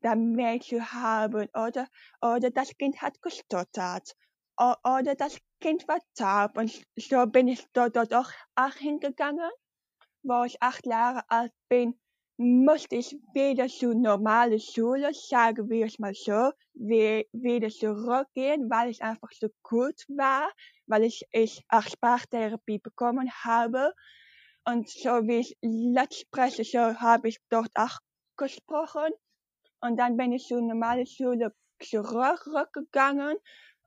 damit 0.01 0.65
zu 0.65 0.93
haben 0.93 1.49
oder, 1.55 1.89
oder 2.21 2.51
das 2.51 2.77
Kind 2.77 3.01
hat 3.03 3.21
gestottert 3.23 4.15
oder 4.59 5.15
das 5.17 5.39
Kind 5.61 5.87
war 5.89 6.01
taub 6.15 6.57
und 6.59 6.73
so 6.97 7.27
bin 7.27 7.49
ich 7.49 7.65
dort, 7.73 7.97
dort 7.97 8.15
auch, 8.15 8.31
auch 8.55 8.75
hingegangen. 8.75 9.51
Wo 10.23 10.45
ich 10.45 10.61
acht 10.61 10.87
Jahre 10.87 11.23
alt 11.29 11.53
bin, 11.69 11.99
musste 12.37 12.97
ich 12.97 13.17
wieder 13.33 13.69
zur 13.69 13.95
normalen 13.95 14.59
Schule, 14.61 15.11
sagen 15.15 15.71
wir 15.71 15.87
es 15.87 15.99
mal 15.99 16.15
so, 16.15 16.51
wieder 16.75 17.71
zurückgehen, 17.71 18.69
weil 18.69 18.91
ich 18.91 19.03
einfach 19.03 19.31
so 19.33 19.49
gut 19.63 20.05
war, 20.09 20.51
weil 20.87 21.05
ich, 21.05 21.25
ich 21.33 21.65
auch 21.69 21.85
Sprachtherapie 21.85 22.79
bekommen 22.79 23.31
habe. 23.45 23.95
Und 24.69 24.89
so 24.89 25.27
wie 25.29 25.39
ich 25.39 25.57
jetzt 25.63 26.19
spreche, 26.19 26.65
so 26.65 26.79
habe 27.01 27.29
ich 27.29 27.39
dort 27.49 27.71
auch 27.77 28.01
gesprochen. 28.37 29.13
Und 29.81 29.97
dann 29.97 30.17
bin 30.17 30.33
ich 30.33 30.47
zur 30.47 30.61
normalen 30.61 31.07
Schule 31.07 31.55
zurückgegangen. 31.81 33.37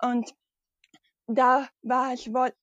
Und 0.02 0.34
da 1.28 1.68
war 1.82 2.14
es 2.14 2.34
wohl 2.34 2.54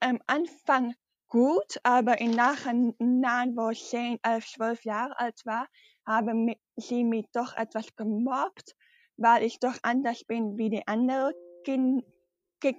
am 0.00 0.20
Anfang 0.26 0.94
gut, 1.28 1.80
aber 1.82 2.20
im 2.20 2.30
Nachhinein, 2.30 3.56
wo 3.56 3.70
ich 3.70 3.84
10, 3.84 4.20
11, 4.22 4.46
12 4.46 4.84
Jahre 4.84 5.18
alt 5.18 5.44
war, 5.44 5.66
haben 6.06 6.54
sie 6.76 7.02
mich 7.02 7.26
doch 7.32 7.56
etwas 7.56 7.94
gemobbt, 7.96 8.76
weil 9.16 9.42
ich 9.42 9.58
doch 9.58 9.76
anders 9.82 10.22
bin 10.24 10.56
wie 10.56 10.70
die 10.70 10.86
anderen 10.86 11.34
kind 11.64 12.04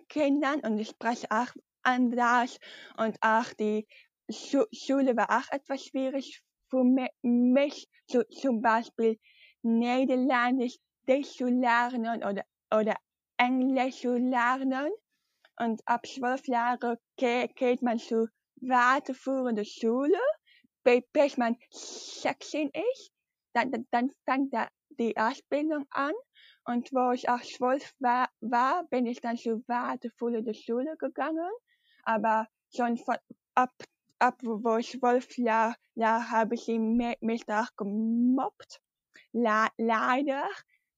Kinder. 0.09 0.55
Und 0.63 0.79
ich 0.79 0.89
spreche 0.89 1.27
auch 1.29 1.53
anders. 1.83 2.57
Und 2.97 3.17
auch 3.21 3.51
die 3.53 3.87
Schu 4.29 4.65
Schule 4.73 5.15
war 5.15 5.29
auch 5.29 5.51
etwas 5.51 5.85
schwierig 5.85 6.41
für 6.69 6.83
mich, 7.21 7.87
so, 8.07 8.23
zum 8.23 8.61
Beispiel 8.61 9.19
Niederländisch 9.61 10.77
zu 11.05 11.47
lernen 11.47 12.23
oder, 12.23 12.43
oder 12.73 12.95
Englisch 13.37 14.01
zu 14.01 14.17
lernen. 14.17 14.91
Und 15.59 15.81
ab 15.85 16.05
zwölf 16.05 16.45
Jahren 16.47 16.97
geht 17.15 17.81
man 17.81 17.97
zur 17.99 18.29
weiterführenden 18.61 19.65
Schule, 19.65 20.19
bis 20.83 21.37
man 21.37 21.55
16 21.71 22.69
ist. 22.69 23.11
Dann, 23.53 23.71
dann, 23.71 23.87
dann 23.91 24.11
fängt 24.25 24.53
die 24.89 25.17
Ausbildung 25.17 25.85
an. 25.89 26.13
Und 26.65 26.91
wo 26.91 27.11
ich 27.11 27.29
auch 27.29 27.41
zwölf 27.41 27.93
war, 27.99 28.29
war, 28.41 28.83
bin 28.89 29.05
ich 29.05 29.21
dann 29.21 29.37
zur 29.37 29.63
weiterführenden 29.67 30.53
Schule 30.53 30.97
gegangen. 30.97 31.49
Aber 32.03 32.47
schon 32.75 32.97
von, 32.97 33.15
ab 33.55 33.71
ab 34.19 34.39
wo 34.43 34.79
zwölf 34.79 35.37
Jahre, 35.37 35.75
Jahre 35.95 36.31
habe 36.31 36.55
ich 36.55 36.67
mich 36.67 37.49
auch 37.49 37.75
gemobbt. 37.75 38.81
Le 39.31 39.67
leider, 39.77 40.47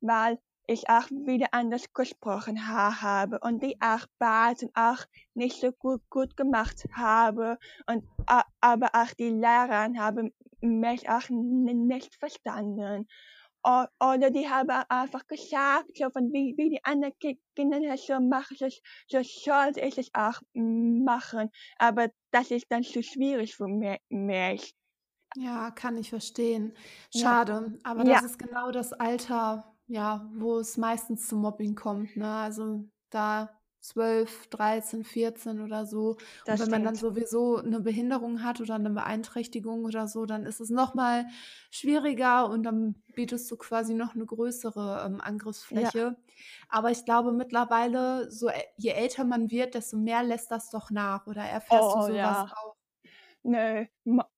weil 0.02 0.40
ich 0.68 0.88
auch 0.88 1.10
wieder 1.10 1.48
anders 1.52 1.92
gesprochen 1.94 2.68
habe 2.68 3.40
und 3.40 3.64
die 3.64 3.82
Arbeiten 3.82 4.70
auch 4.76 5.04
nicht 5.34 5.60
so 5.60 5.72
gut, 5.72 6.08
gut 6.10 6.38
gemacht 6.38 6.86
habe 6.94 7.58
und 7.88 8.06
aber 8.62 8.90
auch 8.94 9.12
die 9.18 9.30
Lehrer 9.30 9.92
haben 9.98 10.32
mich 10.62 11.10
auch 11.10 11.28
nicht 11.30 12.16
verstanden 12.16 13.08
oder 13.64 14.30
die 14.32 14.48
haben 14.50 14.70
einfach 14.90 15.28
gesagt, 15.28 15.98
so 15.98 16.10
von 16.10 16.32
wie, 16.32 16.56
wie 16.58 16.70
die 16.70 16.84
anderen 16.84 17.14
Kinder 17.56 17.80
das 17.82 18.06
so 18.06 18.20
machen, 18.20 18.56
so, 18.58 18.68
so 19.08 19.22
sollte 19.22 19.82
ich 19.82 19.98
es 19.98 20.10
auch 20.14 20.42
machen. 20.54 21.50
Aber 21.78 22.10
das 22.32 22.52
ist 22.52 22.66
dann 22.70 22.84
zu 22.84 23.04
schwierig 23.04 23.56
für 23.56 23.68
mich. 23.68 24.76
Ja, 25.36 25.72
kann 25.72 25.98
ich 25.98 26.10
verstehen. 26.10 26.74
Schade, 27.16 27.72
ja. 27.74 27.80
aber 27.84 28.04
das 28.04 28.22
ja. 28.22 28.26
ist 28.26 28.40
genau 28.40 28.72
das 28.72 28.94
Alter, 28.94 29.76
ja, 29.88 30.30
wo 30.34 30.58
es 30.58 30.78
meistens 30.78 31.28
zu 31.28 31.36
Mobbing 31.36 31.76
kommt. 31.76 32.16
Ne? 32.16 32.32
Also 32.32 32.90
da 33.10 33.59
12, 33.82 34.48
13, 34.48 35.04
14 35.04 35.62
oder 35.62 35.86
so. 35.86 36.18
Das 36.46 36.60
und 36.60 36.66
wenn 36.66 36.72
man 36.72 36.84
dann 36.84 36.96
sowieso 36.96 37.58
eine 37.58 37.80
Behinderung 37.80 38.44
hat 38.44 38.60
oder 38.60 38.76
eine 38.76 38.90
Beeinträchtigung 38.90 39.86
oder 39.86 40.08
so, 40.08 40.26
dann 40.26 40.46
ist 40.46 40.60
es 40.60 40.70
nochmal 40.70 41.28
schwieriger 41.72 42.50
und 42.50 42.64
dann 42.64 42.96
bietest 43.16 43.50
du 43.50 43.58
quasi 43.58 43.94
noch 43.94 44.16
eine 44.16 44.26
größere 44.26 45.04
ähm, 45.06 45.22
Angriffsfläche. 45.22 46.00
Ja. 46.00 46.16
Aber 46.68 46.92
ich 46.92 47.06
glaube 47.06 47.32
mittlerweile, 47.32 48.30
so 48.32 48.50
je 48.78 48.92
älter 48.92 49.24
man 49.24 49.50
wird, 49.50 49.76
desto 49.76 49.98
mehr 49.98 50.24
lässt 50.24 50.52
das 50.52 50.70
doch 50.70 50.92
nach. 50.92 51.28
Oder 51.28 51.44
erfährst 51.44 51.96
oh, 51.96 52.00
du 52.00 52.02
sowas 52.08 52.16
ja. 52.16 52.54
auch? 52.56 52.76
Nö, 53.44 53.86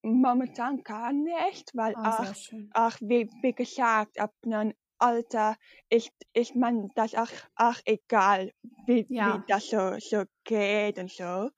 momentan 0.03 0.83
gar 0.83 1.11
nicht, 1.11 1.75
weil 1.75 1.95
oh, 1.97 2.01
auch, 2.01 2.33
auch 2.73 2.97
wie, 3.01 3.27
wie 3.41 3.53
gesagt, 3.53 4.19
ab 4.19 4.31
einem 4.45 4.73
Alter 5.01 5.57
ist, 5.89 6.11
ist 6.33 6.55
man 6.55 6.89
das 6.95 7.15
auch, 7.15 7.31
auch 7.55 7.79
egal, 7.85 8.51
wie, 8.85 9.05
ja. 9.09 9.37
wie 9.37 9.43
das 9.47 9.69
so, 9.69 9.97
so 9.99 10.23
geht 10.43 10.97
und 10.97 11.11
so. 11.11 11.49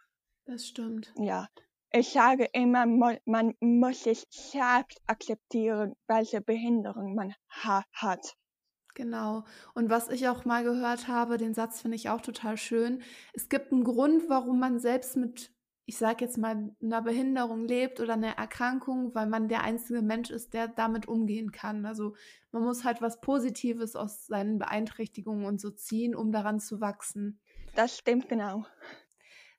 Das 0.45 0.67
stimmt. 0.67 1.13
Ja. 1.17 1.47
Ich 1.91 2.09
sage 2.09 2.49
immer, 2.53 2.85
man 2.87 3.53
muss 3.59 4.03
sich 4.03 4.25
selbst 4.31 4.99
akzeptieren, 5.05 5.93
welche 6.07 6.41
Behinderung 6.41 7.13
man 7.13 7.35
ha 7.49 7.85
hat. 7.91 8.35
Genau. 8.95 9.43
Und 9.73 9.89
was 9.89 10.09
ich 10.09 10.27
auch 10.27 10.45
mal 10.45 10.63
gehört 10.63 11.07
habe, 11.07 11.37
den 11.37 11.53
Satz 11.53 11.81
finde 11.81 11.95
ich 11.95 12.09
auch 12.09 12.21
total 12.21 12.57
schön. 12.57 13.01
Es 13.33 13.49
gibt 13.49 13.71
einen 13.71 13.83
Grund, 13.83 14.29
warum 14.29 14.59
man 14.59 14.79
selbst 14.79 15.17
mit 15.17 15.51
ich 15.85 15.97
sage 15.97 16.23
jetzt 16.23 16.37
mal, 16.37 16.73
einer 16.81 17.01
Behinderung 17.01 17.65
lebt 17.65 17.99
oder 17.99 18.13
einer 18.13 18.37
Erkrankung, 18.37 19.13
weil 19.13 19.27
man 19.27 19.49
der 19.49 19.63
einzige 19.63 20.01
Mensch 20.01 20.29
ist, 20.29 20.53
der 20.53 20.67
damit 20.69 21.07
umgehen 21.07 21.51
kann. 21.51 21.85
Also 21.85 22.15
man 22.51 22.63
muss 22.63 22.83
halt 22.83 23.01
was 23.01 23.19
Positives 23.19 23.95
aus 23.95 24.27
seinen 24.27 24.59
Beeinträchtigungen 24.59 25.45
und 25.45 25.59
so 25.59 25.71
ziehen, 25.71 26.15
um 26.15 26.31
daran 26.31 26.59
zu 26.59 26.79
wachsen. 26.79 27.39
Das 27.75 27.97
stimmt 27.97 28.29
genau. 28.29 28.65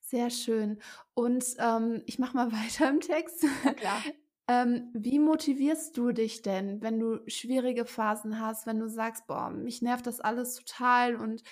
Sehr 0.00 0.30
schön. 0.30 0.78
Und 1.12 1.44
ähm, 1.58 2.02
ich 2.06 2.18
mache 2.18 2.36
mal 2.36 2.52
weiter 2.52 2.88
im 2.88 3.00
Text. 3.00 3.44
Ja, 3.64 3.72
klar. 3.74 4.02
ähm, 4.48 4.90
wie 4.94 5.18
motivierst 5.18 5.96
du 5.96 6.12
dich 6.12 6.40
denn, 6.40 6.80
wenn 6.80 6.98
du 7.00 7.20
schwierige 7.26 7.84
Phasen 7.84 8.40
hast, 8.40 8.66
wenn 8.66 8.78
du 8.78 8.88
sagst, 8.88 9.26
boah, 9.26 9.50
mich 9.50 9.82
nervt 9.82 10.06
das 10.06 10.20
alles 10.20 10.56
total 10.56 11.16
und 11.16 11.42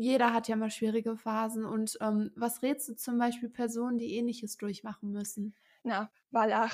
jeder 0.00 0.32
hat 0.32 0.48
ja 0.48 0.56
mal 0.56 0.70
schwierige 0.70 1.16
Phasen. 1.16 1.64
Und 1.64 1.98
ähm, 2.00 2.30
was 2.34 2.62
rätst 2.62 2.88
du 2.88 2.96
zum 2.96 3.18
Beispiel 3.18 3.50
Personen, 3.50 3.98
die 3.98 4.16
ähnliches 4.16 4.56
durchmachen 4.56 5.12
müssen? 5.12 5.54
Na, 5.82 6.10
weil 6.30 6.52
auch 6.54 6.72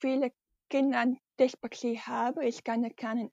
viele 0.00 0.32
Kinder 0.68 1.04
Dyslexie 1.38 2.00
haben. 2.00 2.42
Ich 2.42 2.64
kann 2.64 2.84
keinen 2.96 3.30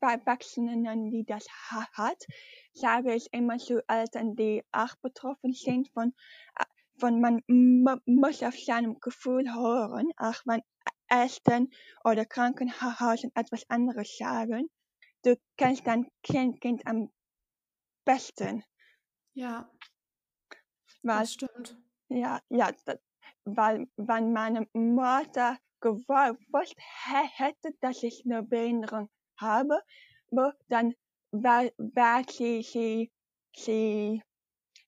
Erwachsenen, 0.00 1.10
die 1.10 1.24
das 1.24 1.46
hat, 1.92 2.26
sage 2.72 3.14
ich 3.14 3.32
immer 3.32 3.58
zu 3.58 3.82
Eltern, 3.88 4.34
die 4.34 4.64
auch 4.72 4.96
betroffen 5.00 5.52
sind 5.52 5.88
von, 5.90 6.12
äh, 6.58 6.64
von 6.98 7.20
man 7.20 7.40
muss 8.04 8.42
auf 8.42 8.58
seinem 8.58 8.98
Gefühl 8.98 9.44
hören, 9.54 10.10
auch 10.16 10.42
wenn 10.44 10.62
Ärzte 11.08 11.68
oder 12.02 12.24
Krankenhäuser 12.24 13.28
etwas 13.34 13.68
anderes 13.70 14.16
sagen. 14.18 14.68
Du 15.22 15.36
kannst 15.56 15.86
dein 15.86 16.08
Kind, 16.22 16.60
kind 16.60 16.86
am 16.86 17.10
besten. 18.04 18.64
Ja. 19.34 19.70
Weil, 21.04 21.20
das 21.20 21.32
stimmt. 21.34 21.76
Ja, 22.08 22.40
ja, 22.50 22.72
das, 22.86 22.98
weil, 23.44 23.88
wenn 23.96 24.32
meine 24.32 24.68
Mutter 24.74 25.58
gewusst 25.80 26.76
hätte, 27.38 27.72
dass 27.80 28.02
ich 28.02 28.24
eine 28.24 28.42
Behinderung 28.42 29.10
habe, 29.38 29.80
dann 30.68 30.94
wäre 31.32 32.24
sie, 32.30 32.62
sie, 32.62 33.12
sie 33.56 34.22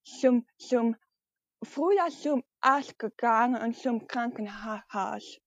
zum, 0.04 0.46
zum, 0.58 0.96
früher 1.64 2.08
zum 2.10 2.44
Arzt 2.62 2.98
gegangen 2.98 3.62
und 3.62 3.76
zum 3.76 4.06
Krankenhaus. 4.08 5.40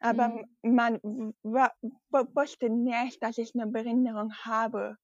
Aber 0.00 0.28
Mhm. 0.28 0.56
man 0.62 1.00
wusste 1.42 2.68
nicht, 2.70 3.22
dass 3.22 3.38
ich 3.38 3.54
'ne 3.54 3.66
Behinderung 3.66 4.32
habe. 4.44 4.96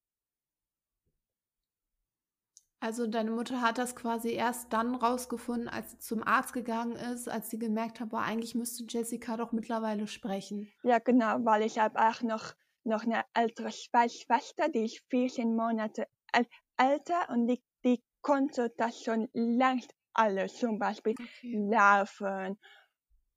Also, 2.85 3.07
deine 3.07 3.31
Mutter 3.31 3.61
hat 3.61 3.79
das 3.79 3.95
quasi 3.95 4.33
erst 4.33 4.73
dann 4.73 4.97
rausgefunden, 4.97 5.69
als 5.69 5.93
sie 5.93 5.99
zum 5.99 6.21
Arzt 6.27 6.53
gegangen 6.53 6.97
ist, 6.97 7.29
als 7.29 7.49
sie 7.49 7.61
gemerkt 7.61 8.01
hat: 8.01 8.09
„Boah, 8.09 8.23
eigentlich 8.23 8.57
müsste 8.57 8.85
Jessica 8.89 9.37
doch 9.37 9.53
mittlerweile 9.53 10.09
sprechen.“ 10.09 10.73
Ja, 10.85 10.99
genau, 10.99 11.45
weil 11.45 11.63
ich 11.63 11.79
habe 11.79 11.99
auch 12.01 12.23
noch 12.23 12.55
noch 12.85 13.05
'ne 13.07 13.25
ältere 13.35 13.71
Schwester, 13.71 14.69
die 14.69 14.85
ist 14.87 15.05
14 15.09 15.55
Monate 15.55 16.09
äl 16.33 16.47
älter 16.77 17.29
und 17.31 17.47
die 17.47 17.63
die 17.85 18.03
konnte 18.21 18.71
das 18.77 19.01
schon 19.03 19.29
längst 19.33 19.95
alles, 20.13 20.57
zum 20.59 20.79
Beispiel 20.81 21.15
Okay. 21.21 21.63
laufen 21.71 22.59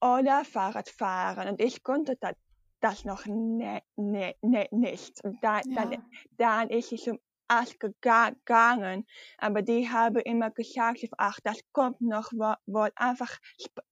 oder 0.02 0.46
Fahrrad 0.46 0.90
fahren 0.90 1.50
und 1.50 1.62
ich 1.62 1.84
konnte 1.84 2.18
da 2.18 2.34
das 2.82 3.06
noch 3.06 3.26
ne 3.28 3.82
ne 3.98 4.36
ne 4.42 4.68
nicht. 4.72 5.24
Und 5.24 5.44
da 5.44 5.62
dann 5.74 5.92
Ja. 5.92 6.06
dann 6.32 6.70
ist 6.70 6.90
sie 6.90 6.98
zum 6.98 7.20
Gega 7.50 8.30
gegangen, 8.32 9.06
aber 9.38 9.62
die 9.62 9.90
haben 9.90 10.18
immer 10.18 10.52
gesagt: 10.52 11.06
„Ach, 11.18 11.40
das 11.44 11.60
kommt 11.74 12.02
noch 12.02 12.32
wo 12.34 12.54
wohl 12.66 12.92
einfach 12.96 13.38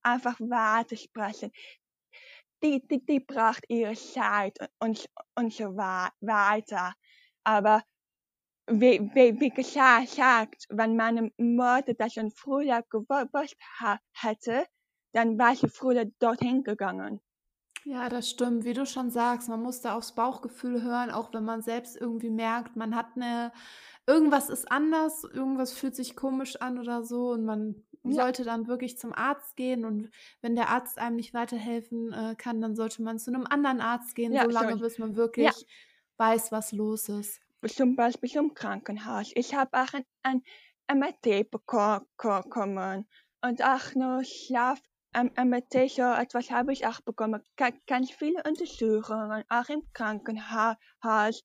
einfach 0.03 0.39
weitersprechen.“ 0.39 1.51
Die 2.63 2.81
die 2.88 3.05
die 3.05 3.19
braucht 3.19 3.65
ihre 3.69 3.93
Zeit 3.93 4.57
und 4.79 5.07
und 5.36 5.53
so 5.53 5.75
wei 5.77 6.10
weiter. 6.22 6.93
Aber 7.43 7.83
wie 8.67 9.00
wie 9.15 9.39
wie 9.41 9.50
gesagt, 9.51 10.65
wenn 10.69 10.95
meine 10.98 11.31
Mutter 11.38 11.93
das 11.95 12.13
schon 12.15 12.31
früher 12.31 12.83
gewusst 12.89 13.57
hätte, 14.13 14.67
dann 15.13 15.38
wäre 15.39 15.55
sie 15.57 15.69
früher 15.69 16.05
dorthin 16.19 16.63
gegangen. 16.63 17.22
Ja, 17.86 18.08
das 18.08 18.30
stimmt. 18.30 18.63
Wie 18.63 18.74
du 18.74 18.86
schon 18.86 19.10
sagst, 19.12 19.50
man 19.50 19.62
muss 19.62 19.82
da 19.82 19.96
aufs 19.98 20.13
Bauchgefühl 20.16 20.82
hören, 20.84 21.12
auch 21.12 21.34
wenn 21.34 21.44
man 21.44 21.62
selbst 21.62 21.98
irgendwie 22.00 22.30
merkt, 22.30 22.78
man 22.78 22.96
hat 22.96 23.18
'ne 23.18 23.52
irgendwas 24.08 24.50
ist 24.50 24.72
anders, 24.72 25.24
irgendwas 25.25 25.74
fühlt 25.74 25.94
sich 25.96 26.16
komisch 26.16 26.56
an 26.62 26.80
oder 26.80 27.04
so 27.04 27.32
und 27.32 27.44
man 27.46 27.84
Ja. 28.06 28.24
sollte 28.24 28.44
dann 28.46 28.68
wirklich 28.68 28.98
zum 28.98 29.12
Arzt 29.13 29.56
gehen 29.58 29.84
und 29.86 30.12
wenn 30.42 30.56
der 30.56 30.70
Arzt 30.70 30.98
einem 30.98 31.18
nicht 31.18 31.34
weiterhelfen, 31.34 32.13
äh, 32.13 32.36
kann, 32.38 32.62
dann 32.62 32.75
sollte 32.75 33.02
man 33.04 33.20
zu 33.20 33.32
'nem 33.32 33.46
anderen 33.48 33.82
Arzt 33.82 34.16
gehen, 34.16 34.38
Ja, 34.38 34.46
solange 34.46 34.78
schon. 34.78 34.78
bis 34.78 34.98
man 34.98 35.16
Ja. 35.36 35.54
wirklich 35.58 35.66
weiß, 36.18 36.52
was 36.54 36.72
los 36.72 37.10
ist. 37.10 37.42
Zum 37.68 37.96
Beispiel 37.96 38.30
zum 38.30 38.54
Krankenhaus. 38.54 39.32
Ich 39.36 39.56
habe 39.56 39.72
auch 39.82 39.94
ein 39.94 40.04
ein 40.22 40.44
MRT 40.88 41.50
beko 41.50 42.02
ko 42.18 42.42
kommen 42.50 43.08
und 43.42 43.62
auch 43.63 43.96
noch 43.96 44.22
Schlaf 44.24 44.80
M 45.13 45.32
MRT, 45.36 45.88
so 45.89 46.01
etwas 46.01 46.50
habe 46.51 46.74
ich 46.74 46.86
auch 46.88 47.01
bekommen. 47.01 47.41
Ga 47.55 47.70
ganz 47.88 48.12
viele 48.12 48.41
Untersuchungen, 48.48 49.43
auch 49.50 49.70
im 49.70 49.84
Krankenha 49.93 50.77
Haus. 51.03 51.43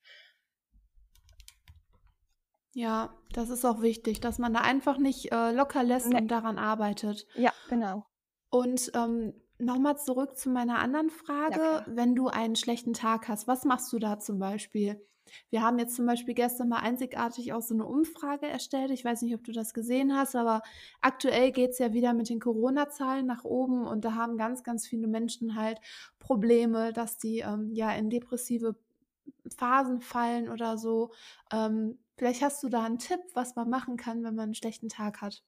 Ja, 2.74 3.14
das 3.32 3.50
ist 3.50 3.64
auch 3.64 3.82
wichtig, 3.82 4.20
dass 4.20 4.38
man 4.38 4.54
da 4.54 4.60
einfach 4.60 4.98
nicht, 4.98 5.32
äh, 5.32 5.52
locker 5.52 5.82
lässt 5.82 6.12
Ne. 6.12 6.20
und 6.20 6.28
daran 6.28 6.58
arbeitet. 6.58 7.26
Ja, 7.34 7.52
genau. 7.68 8.06
Und, 8.50 8.90
ähm, 8.94 9.34
noch 9.58 9.78
mal 9.78 9.96
zurück 9.96 10.36
zu 10.36 10.50
meiner 10.50 10.78
anderen 10.78 11.08
Ja, 11.08 11.14
Frage. 11.14 11.54
klar. 11.54 11.84
Wenn 11.88 12.14
du 12.14 12.28
einen 12.28 12.54
schlechten 12.56 12.92
Tag 12.94 13.26
hast, 13.28 13.48
was 13.48 13.64
machst 13.64 13.92
du 13.92 13.98
da 13.98 14.18
zum 14.20 14.38
Beispiel? 14.38 15.04
Wir 15.50 15.62
haben 15.62 15.78
jetzt 15.78 15.96
zum 15.96 16.06
Beispiel 16.06 16.34
gestern 16.34 16.68
mal 16.68 16.78
einzigartig 16.80 17.52
auch 17.52 17.62
so 17.62 17.74
'ne 17.74 17.86
Umfrage 17.86 18.46
erstellt. 18.46 18.90
Ich 18.90 19.04
weiß 19.04 19.22
nicht, 19.22 19.34
ob 19.34 19.44
du 19.44 19.52
das 19.52 19.74
gesehen 19.74 20.16
hast, 20.16 20.36
aber 20.36 20.62
aktuell 21.00 21.52
geht's 21.52 21.78
ja 21.78 21.92
wieder 21.92 22.14
mit 22.14 22.28
den 22.30 22.40
Corona-Zahlen 22.40 23.26
nach 23.26 23.44
oben 23.44 23.86
und 23.86 24.04
da 24.04 24.14
haben 24.14 24.36
ganz, 24.38 24.62
ganz 24.64 24.86
viele 24.86 25.06
Menschen 25.08 25.54
halt 25.56 25.80
Probleme, 26.18 26.92
dass 26.92 27.18
die, 27.18 27.40
ähm, 27.40 27.70
ja, 27.72 27.92
in 27.92 28.10
depressive 28.10 28.76
Phasen 29.58 30.00
fallen 30.02 30.48
oder 30.50 30.78
so. 30.78 31.12
Ähm, 31.52 31.98
vielleicht 32.18 32.42
hast 32.42 32.62
du 32.64 32.68
da 32.70 32.86
'n 32.86 32.98
Tipp, 32.98 33.20
was 33.34 33.56
man 33.56 33.70
machen 33.70 33.96
kann, 33.98 34.24
wenn 34.24 34.34
man 34.36 34.50
'n 34.50 34.54
schlechten 34.54 34.88
Tag 34.90 35.22
hat? 35.22 35.42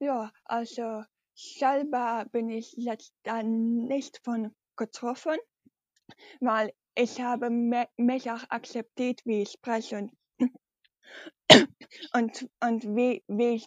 Ja, 0.00 0.32
also 0.44 1.04
selber 1.34 2.26
bin 2.30 2.50
ich 2.50 2.72
jetzt 2.76 3.14
da 3.22 3.42
nicht 3.42 4.20
von 4.24 4.54
getroffen, 4.76 5.36
weil 6.40 6.72
ich 6.96 7.20
habe 7.20 7.50
mi 7.50 7.84
mich 7.96 8.30
auch 8.30 8.44
akzeptiert, 8.50 9.20
wie 9.26 9.42
ich 9.42 9.50
spreche 9.52 9.98
und 9.98 10.12
und 12.14 12.48
und 12.62 12.84
wie 12.96 13.24
wie 13.28 13.56
ich 13.56 13.66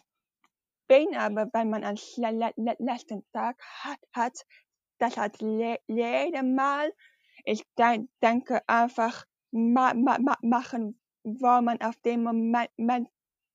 bin, 0.88 1.16
aber 1.16 1.48
wenn 1.52 1.70
man 1.70 1.84
einen 1.84 1.98
le 2.18 2.52
le 2.56 2.76
letzten 2.80 3.24
Tag 3.32 3.60
hat 3.84 4.00
hat, 4.12 4.46
das 4.98 5.16
hat 5.18 5.40
je 5.42 5.78
jeder 5.88 6.42
Mal. 6.44 6.92
Ich 7.44 7.64
denk 7.78 8.10
denke 8.22 8.62
einfach 8.68 9.26
ma 9.52 9.94
ma 9.94 10.18
ma 10.18 10.36
machen, 10.42 11.00
wo 11.24 11.60
man 11.62 11.80
auf 11.82 11.96
dem 12.04 12.24
Moment 12.24 13.08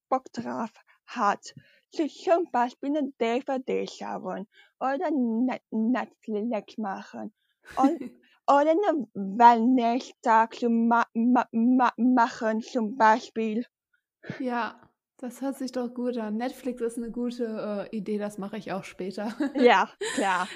Bock 0.10 0.26
drauf 0.34 0.72
hat. 1.08 1.56
Zum 1.92 2.52
Beispiel 2.52 2.92
'ne 2.92 3.14
DVD 3.22 3.88
schauen 3.88 4.48
oder 4.80 5.12
Net 5.12 5.64
Netflix 5.72 6.78
machen 6.78 7.34
und 7.76 8.02
oder 8.48 8.74
'ne 8.76 9.08
Wellness-Tag 9.14 10.56
so 10.56 10.70
ma 10.70 11.06
ma 11.14 11.46
ma 11.54 11.92
machen 11.98 12.62
zum 12.62 12.98
Beispiel. 12.98 13.66
Ja, 14.40 14.90
das 15.18 15.42
hört 15.42 15.58
sich 15.58 15.72
doch 15.72 15.94
gut 15.94 16.18
an. 16.18 16.38
Netflix 16.38 16.82
ist 16.82 16.98
'ne 16.98 17.12
gute, 17.12 17.88
äh, 17.92 17.96
Idee, 17.96 18.18
das 18.18 18.38
mache 18.38 18.58
ich 18.58 18.72
auch 18.72 18.84
später. 18.84 19.28
Ja, 19.56 19.90
klar. 20.12 20.54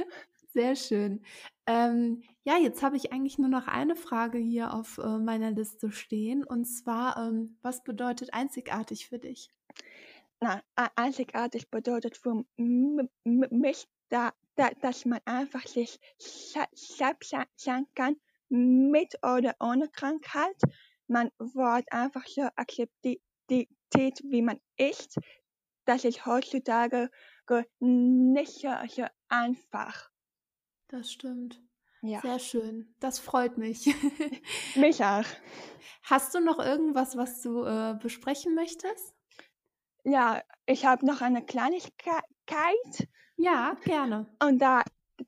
Sehr 0.53 0.75
schön. 0.75 1.23
Ähm, 1.67 2.23
ja, 2.45 2.57
jetzt 2.57 2.81
habe 2.81 2.95
ich 2.95 3.11
eigentlich 3.11 3.37
nur 3.37 3.49
noch 3.49 3.67
eine 3.67 3.95
Frage 3.95 4.37
hier 4.39 4.73
auf, 4.73 4.97
äh, 4.97 5.19
meiner 5.19 5.51
Liste 5.51 5.91
stehen 5.91 6.43
und 6.43 6.65
zwar, 6.65 7.17
ähm, 7.17 7.57
was 7.61 7.83
bedeutet 7.83 8.33
einzigartig 8.33 9.07
für 9.07 9.19
dich? 9.19 9.49
Na, 10.41 10.61
ei 10.75 10.87
einzigartig 10.95 11.69
bedeutet 11.71 12.15
für 12.17 12.45
mich, 12.55 13.87
da 14.09 14.33
da 14.57 14.69
dass 14.81 15.05
man 15.05 15.21
einfach 15.25 15.65
sich 15.65 15.99
se 16.17 16.65
selbst 16.73 17.29
sei 17.29 17.45
sein 17.55 17.85
kann, 17.95 18.17
mit 18.49 19.15
oder 19.23 19.55
ohne 19.59 19.87
Krankheit. 19.89 20.59
Man 21.07 21.31
wird 21.37 21.91
einfach 21.91 22.25
so 22.27 22.43
akzepti 22.55 23.21
ti 23.47 23.69
tiert, 23.89 24.19
wie 24.25 24.41
man 24.41 24.59
ist. 24.77 25.17
Das 25.85 26.03
ist 26.03 26.25
heutzutage 26.25 27.09
ge 27.47 27.63
nicht 27.79 28.59
so 28.59 28.69
so 28.87 29.05
einfach. 29.29 30.11
Das 30.89 31.11
stimmt. 31.11 31.61
Ja. 32.01 32.21
Sehr 32.21 32.39
schön. 32.39 32.93
Das 32.99 33.19
freut 33.19 33.57
mich. 33.57 33.85
Mich 34.75 35.03
auch. 35.03 35.25
Hast 36.03 36.33
du 36.35 36.39
noch 36.39 36.59
irgendwas, 36.59 37.17
was 37.17 37.41
du, 37.41 37.63
äh, 37.63 37.95
besprechen 37.99 38.53
möchtest? 38.55 39.13
Ja, 40.03 40.41
ich 40.65 40.85
habe 40.85 41.05
noch 41.05 41.21
eine 41.21 41.43
Kleinigkeit. 41.43 43.09
Ja, 43.39 43.77
gerne. 43.85 44.25
Und 44.41 44.59
da 44.59 44.83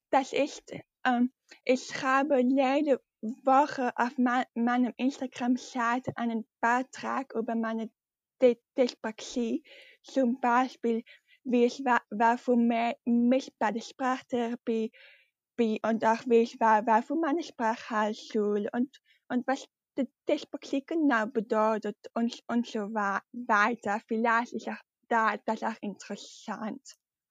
das 0.09 0.33
ist, 0.33 0.73
ähm, 1.05 1.31
ich 1.63 2.01
habe 2.03 2.39
jede 2.41 2.99
Woche 3.21 3.91
auf 3.95 4.17
mei 4.17 4.45
meinem 4.55 4.93
Instagram-Seite 4.97 6.17
einen 6.17 6.47
Beitrag 6.59 7.33
über 7.35 7.53
meine 7.55 7.91
Dy 8.41 8.57
Dyslexie, 8.75 9.63
zum 10.03 10.39
Beispiel, 10.39 11.03
wie 11.43 11.65
es 11.65 11.85
war 11.85 12.01
war 12.09 12.37
für 12.39 12.55
mi 12.55 12.93
mich 13.05 13.53
bei 13.59 13.71
der 13.71 13.81
Sprachtherapie 13.81 14.91
und 15.83 16.03
auch 16.05 16.23
wie 16.25 16.43
es 16.43 16.59
war 16.59 16.85
war 16.87 17.03
für 17.03 17.15
meine 17.15 17.43
Sprachschule 17.43 18.69
und 18.73 19.01
und 19.27 19.45
was 19.45 19.67
D 19.97 20.07
Dyslexie 20.27 20.83
genau 20.83 21.27
bedeutet 21.27 21.97
und 22.15 22.39
und 22.47 22.65
so 22.65 22.91
weiter. 22.91 24.01
Vielleicht 24.07 24.53
ist 24.53 24.67
auch 24.67 24.81
da 25.09 25.37
das 25.45 25.61
auch 25.61 25.77
interessant. 25.81 26.81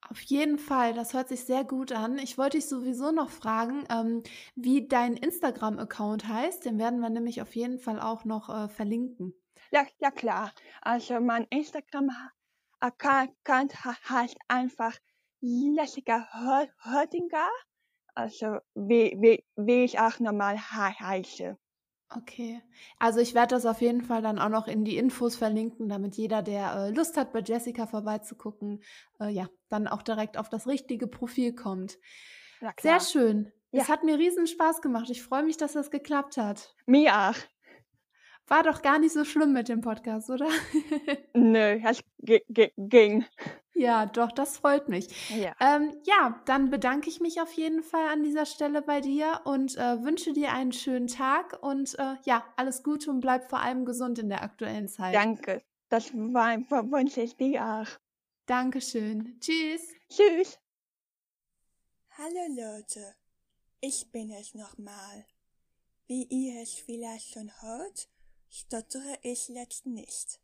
Auf 0.01 0.21
jeden 0.23 0.59
Fall, 0.59 0.93
das 0.95 1.13
hört 1.15 1.29
sich 1.29 1.45
sehr 1.45 1.65
gut 1.65 1.93
an. 1.93 2.19
Ich 2.19 2.37
wollte 2.39 2.57
dich 2.59 2.69
sowieso 2.69 3.11
noch 3.11 3.31
fragen, 3.31 3.85
ähm, 3.91 4.23
wie 4.55 4.87
dein 4.89 5.17
Instagram-Account 5.17 6.27
heißt. 6.29 6.65
Den 6.65 6.79
werden 6.79 7.01
wir 7.01 7.11
nämlich 7.11 7.43
auf 7.43 7.55
jeden 7.57 7.79
Fall 7.79 8.01
auch 8.01 8.25
noch, 8.25 8.49
äh, 8.49 8.69
verlinken. 8.69 9.35
Ja, 9.73 9.87
ja 9.99 10.11
klar. 10.11 10.53
Also 10.83 11.21
mein 11.21 11.45
Instagram 11.51 12.11
ha 12.11 12.33
Account 12.81 13.85
ha 13.85 13.97
heißt 14.09 14.37
einfach 14.49 14.95
Jessica 15.41 16.29
Hö 16.33 16.67
Höttinger, 16.85 17.49
also 18.15 18.59
wie 18.75 19.17
wie 19.21 19.45
wie 19.57 19.85
ich 19.85 19.99
auch 20.01 20.19
normal 20.21 20.59
hei 20.59 20.93
heiße. 20.93 21.59
Okay. 22.17 22.63
Also, 22.99 23.21
ich 23.21 23.35
werde 23.35 23.55
das 23.55 23.67
auf 23.67 23.83
jeden 23.83 24.01
Fall 24.03 24.23
dann 24.23 24.39
auch 24.39 24.49
noch 24.49 24.67
in 24.67 24.85
die 24.85 24.97
Infos 24.97 25.37
verlinken, 25.37 25.89
damit 25.91 26.17
jeder, 26.17 26.43
der, 26.43 26.73
äh, 26.87 26.91
Lust 26.91 27.17
hat, 27.19 27.33
bei 27.33 27.41
Jessica 27.41 27.87
vorbeizugucken, 27.87 28.83
äh, 29.21 29.29
ja, 29.29 29.49
dann 29.69 29.87
auch 29.87 30.03
direkt 30.03 30.39
auf 30.39 30.49
das 30.49 30.67
richtige 30.67 31.07
Profil 31.07 31.55
kommt. 31.55 31.99
Sehr 32.81 33.01
schön. 33.01 33.53
Es 33.75 33.89
Ja. 33.89 33.89
hat 33.89 34.05
mir 34.05 34.19
Riesenspaß 34.19 34.81
gemacht. 34.83 35.11
Ich 35.11 35.23
freue 35.23 35.43
mich, 35.45 35.57
dass 35.59 35.73
das 35.75 35.91
geklappt 35.91 36.37
hat. 36.39 36.75
Mir 36.89 37.13
auch. 37.15 37.37
War 38.49 38.63
doch 38.63 38.81
gar 38.81 38.99
nicht 38.99 39.13
so 39.13 39.25
schlimm 39.25 39.53
mit 39.53 39.69
dem 39.69 39.83
Podcast, 39.83 40.31
oder? 40.31 40.49
Nö, 41.35 41.81
das 41.83 42.03
ging. 42.19 43.27
Ja, 43.75 44.07
doch, 44.07 44.33
das 44.33 44.57
freut 44.57 44.89
mich. 44.89 45.07
Ja. 45.31 45.55
Ähm, 45.61 45.93
ja, 46.05 46.41
dann 46.47 46.71
bedanke 46.71 47.11
ich 47.11 47.21
mich 47.21 47.41
auf 47.41 47.53
jeden 47.53 47.83
Fall 47.83 48.09
an 48.09 48.23
dieser 48.23 48.47
Stelle 48.47 48.83
bei 48.83 49.01
dir 49.01 49.43
und 49.45 49.77
äh, 49.77 50.03
wünsche 50.03 50.33
dir 50.33 50.53
einen 50.53 50.73
schönen 50.73 51.09
Tag 51.09 51.63
und 51.63 51.99
äh, 51.99 52.17
ja, 52.25 52.45
alles 52.57 52.83
Gute 52.83 53.11
und 53.11 53.21
bleib 53.21 53.51
vor 53.51 53.61
allem 53.61 53.85
gesund 53.85 54.19
in 54.19 54.31
der 54.31 54.43
aktuellen 54.43 54.89
Zeit. 54.89 55.15
Danke. 55.15 55.63
Das 55.91 56.13
war, 56.15 56.57
wünsche 56.91 57.21
ich 57.21 57.37
dir 57.37 57.63
auch. 57.63 57.99
Dankeschön. 58.47 59.39
Tschüss. 59.41 59.95
Tschüss. 60.09 60.59
Hallo 62.17 62.49
Leute, 62.49 63.15
ich 63.81 64.11
bin 64.11 64.33
es 64.33 64.55
nochmal. 64.55 65.27
Wie 66.09 66.25
ihr 66.25 66.63
es 66.63 66.75
vielleicht 66.75 67.35
schon 67.35 67.53
hört, 67.61 68.09
stottere 68.51 69.19
ich 69.23 69.49
jetzt 69.49 69.87
nicht. 69.87 70.41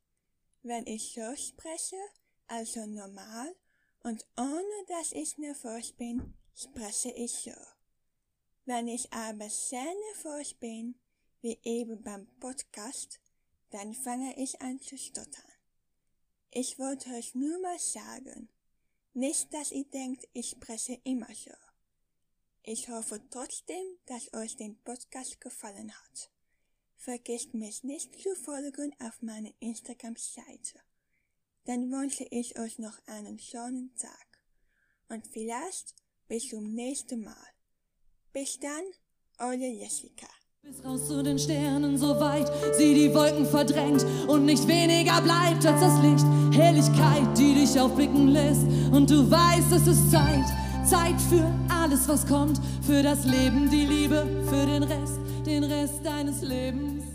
Wenn 0.62 0.86
ich 0.86 1.12
so 1.12 1.36
spreche, 1.36 1.96
also 2.46 2.86
normal 2.86 3.54
und 4.02 4.26
ohne 4.36 4.84
dass 4.88 5.12
ich 5.12 5.38
nervös 5.38 5.92
bin, 5.92 6.34
spreche 6.54 7.10
ich 7.10 7.32
so. 7.32 7.52
Wenn 8.66 8.88
ich 8.88 9.12
aber 9.12 9.48
sehr 9.50 9.84
nervös 10.12 10.54
bin, 10.54 10.94
wie 11.42 11.58
eben 11.62 12.02
beim 12.02 12.26
Podcast, 12.40 13.20
dann 13.70 13.92
fange 13.92 14.38
ich 14.38 14.60
an 14.62 14.80
zu 14.80 14.96
stottern. 14.96 15.52
Ich 16.50 16.78
wollte 16.78 17.10
euch 17.10 17.34
nur 17.34 17.60
mal 17.60 17.78
sagen, 17.78 18.48
nicht, 19.12 19.52
dass 19.52 19.70
ihr 19.70 19.84
denkt, 19.84 20.26
ich 20.32 20.50
spreche 20.50 21.00
immer 21.04 21.32
so. 21.34 21.50
Ich 22.62 22.88
hoffe 22.88 23.20
trotzdem, 23.30 23.84
dass 24.06 24.32
euch 24.32 24.56
den 24.56 24.76
Podcast 24.82 25.40
gefallen 25.40 25.92
hat. 25.92 26.30
Vergesst 27.04 27.52
mich 27.52 27.84
nicht 27.84 28.18
zu 28.18 28.34
folgen 28.34 28.94
auf 28.98 29.20
meiner 29.20 29.50
Instagram-Seite. 29.60 30.80
Dann 31.66 31.90
wünsche 31.92 32.24
ich 32.30 32.58
euch 32.58 32.78
noch 32.78 32.98
einen 33.06 33.38
schönen 33.38 33.94
Tag. 33.98 34.26
Und 35.10 35.26
vielleicht 35.26 35.94
bis 36.28 36.48
zum 36.48 36.72
nächsten 36.72 37.22
Mal. 37.22 37.46
Bis 38.32 38.58
dann, 38.58 38.84
eure 39.38 39.66
Jessica. 39.66 40.26
Bis 40.62 40.82
raus 40.82 41.06
zu 41.06 41.22
den 41.22 41.38
Sternen, 41.38 41.98
so 41.98 42.18
weit 42.18 42.50
sie 42.78 42.94
die 42.94 43.14
Wolken 43.14 43.44
verdrängt 43.44 44.02
und 44.26 44.46
nicht 44.46 44.66
weniger 44.66 45.20
bleibt 45.20 45.66
als 45.66 45.80
das 45.82 46.00
Licht. 46.00 46.24
Helligkeit, 46.58 47.36
die 47.36 47.54
dich 47.54 47.78
aufblicken 47.78 48.28
lässt 48.28 48.64
und 48.94 49.10
du 49.10 49.30
weißt, 49.30 49.72
es 49.72 49.86
ist 49.86 50.10
Zeit. 50.10 50.46
Zeit 50.86 51.20
für 51.28 51.44
alles, 51.68 52.08
was 52.08 52.26
kommt, 52.26 52.58
für 52.86 53.02
das 53.02 53.26
Leben, 53.26 53.68
die 53.68 53.84
Liebe, 53.84 54.26
für 54.48 54.64
den 54.64 54.84
Rest, 54.84 55.18
den 55.46 55.64
Rest 55.64 56.04
deines 56.04 56.42
Lebens. 56.42 57.13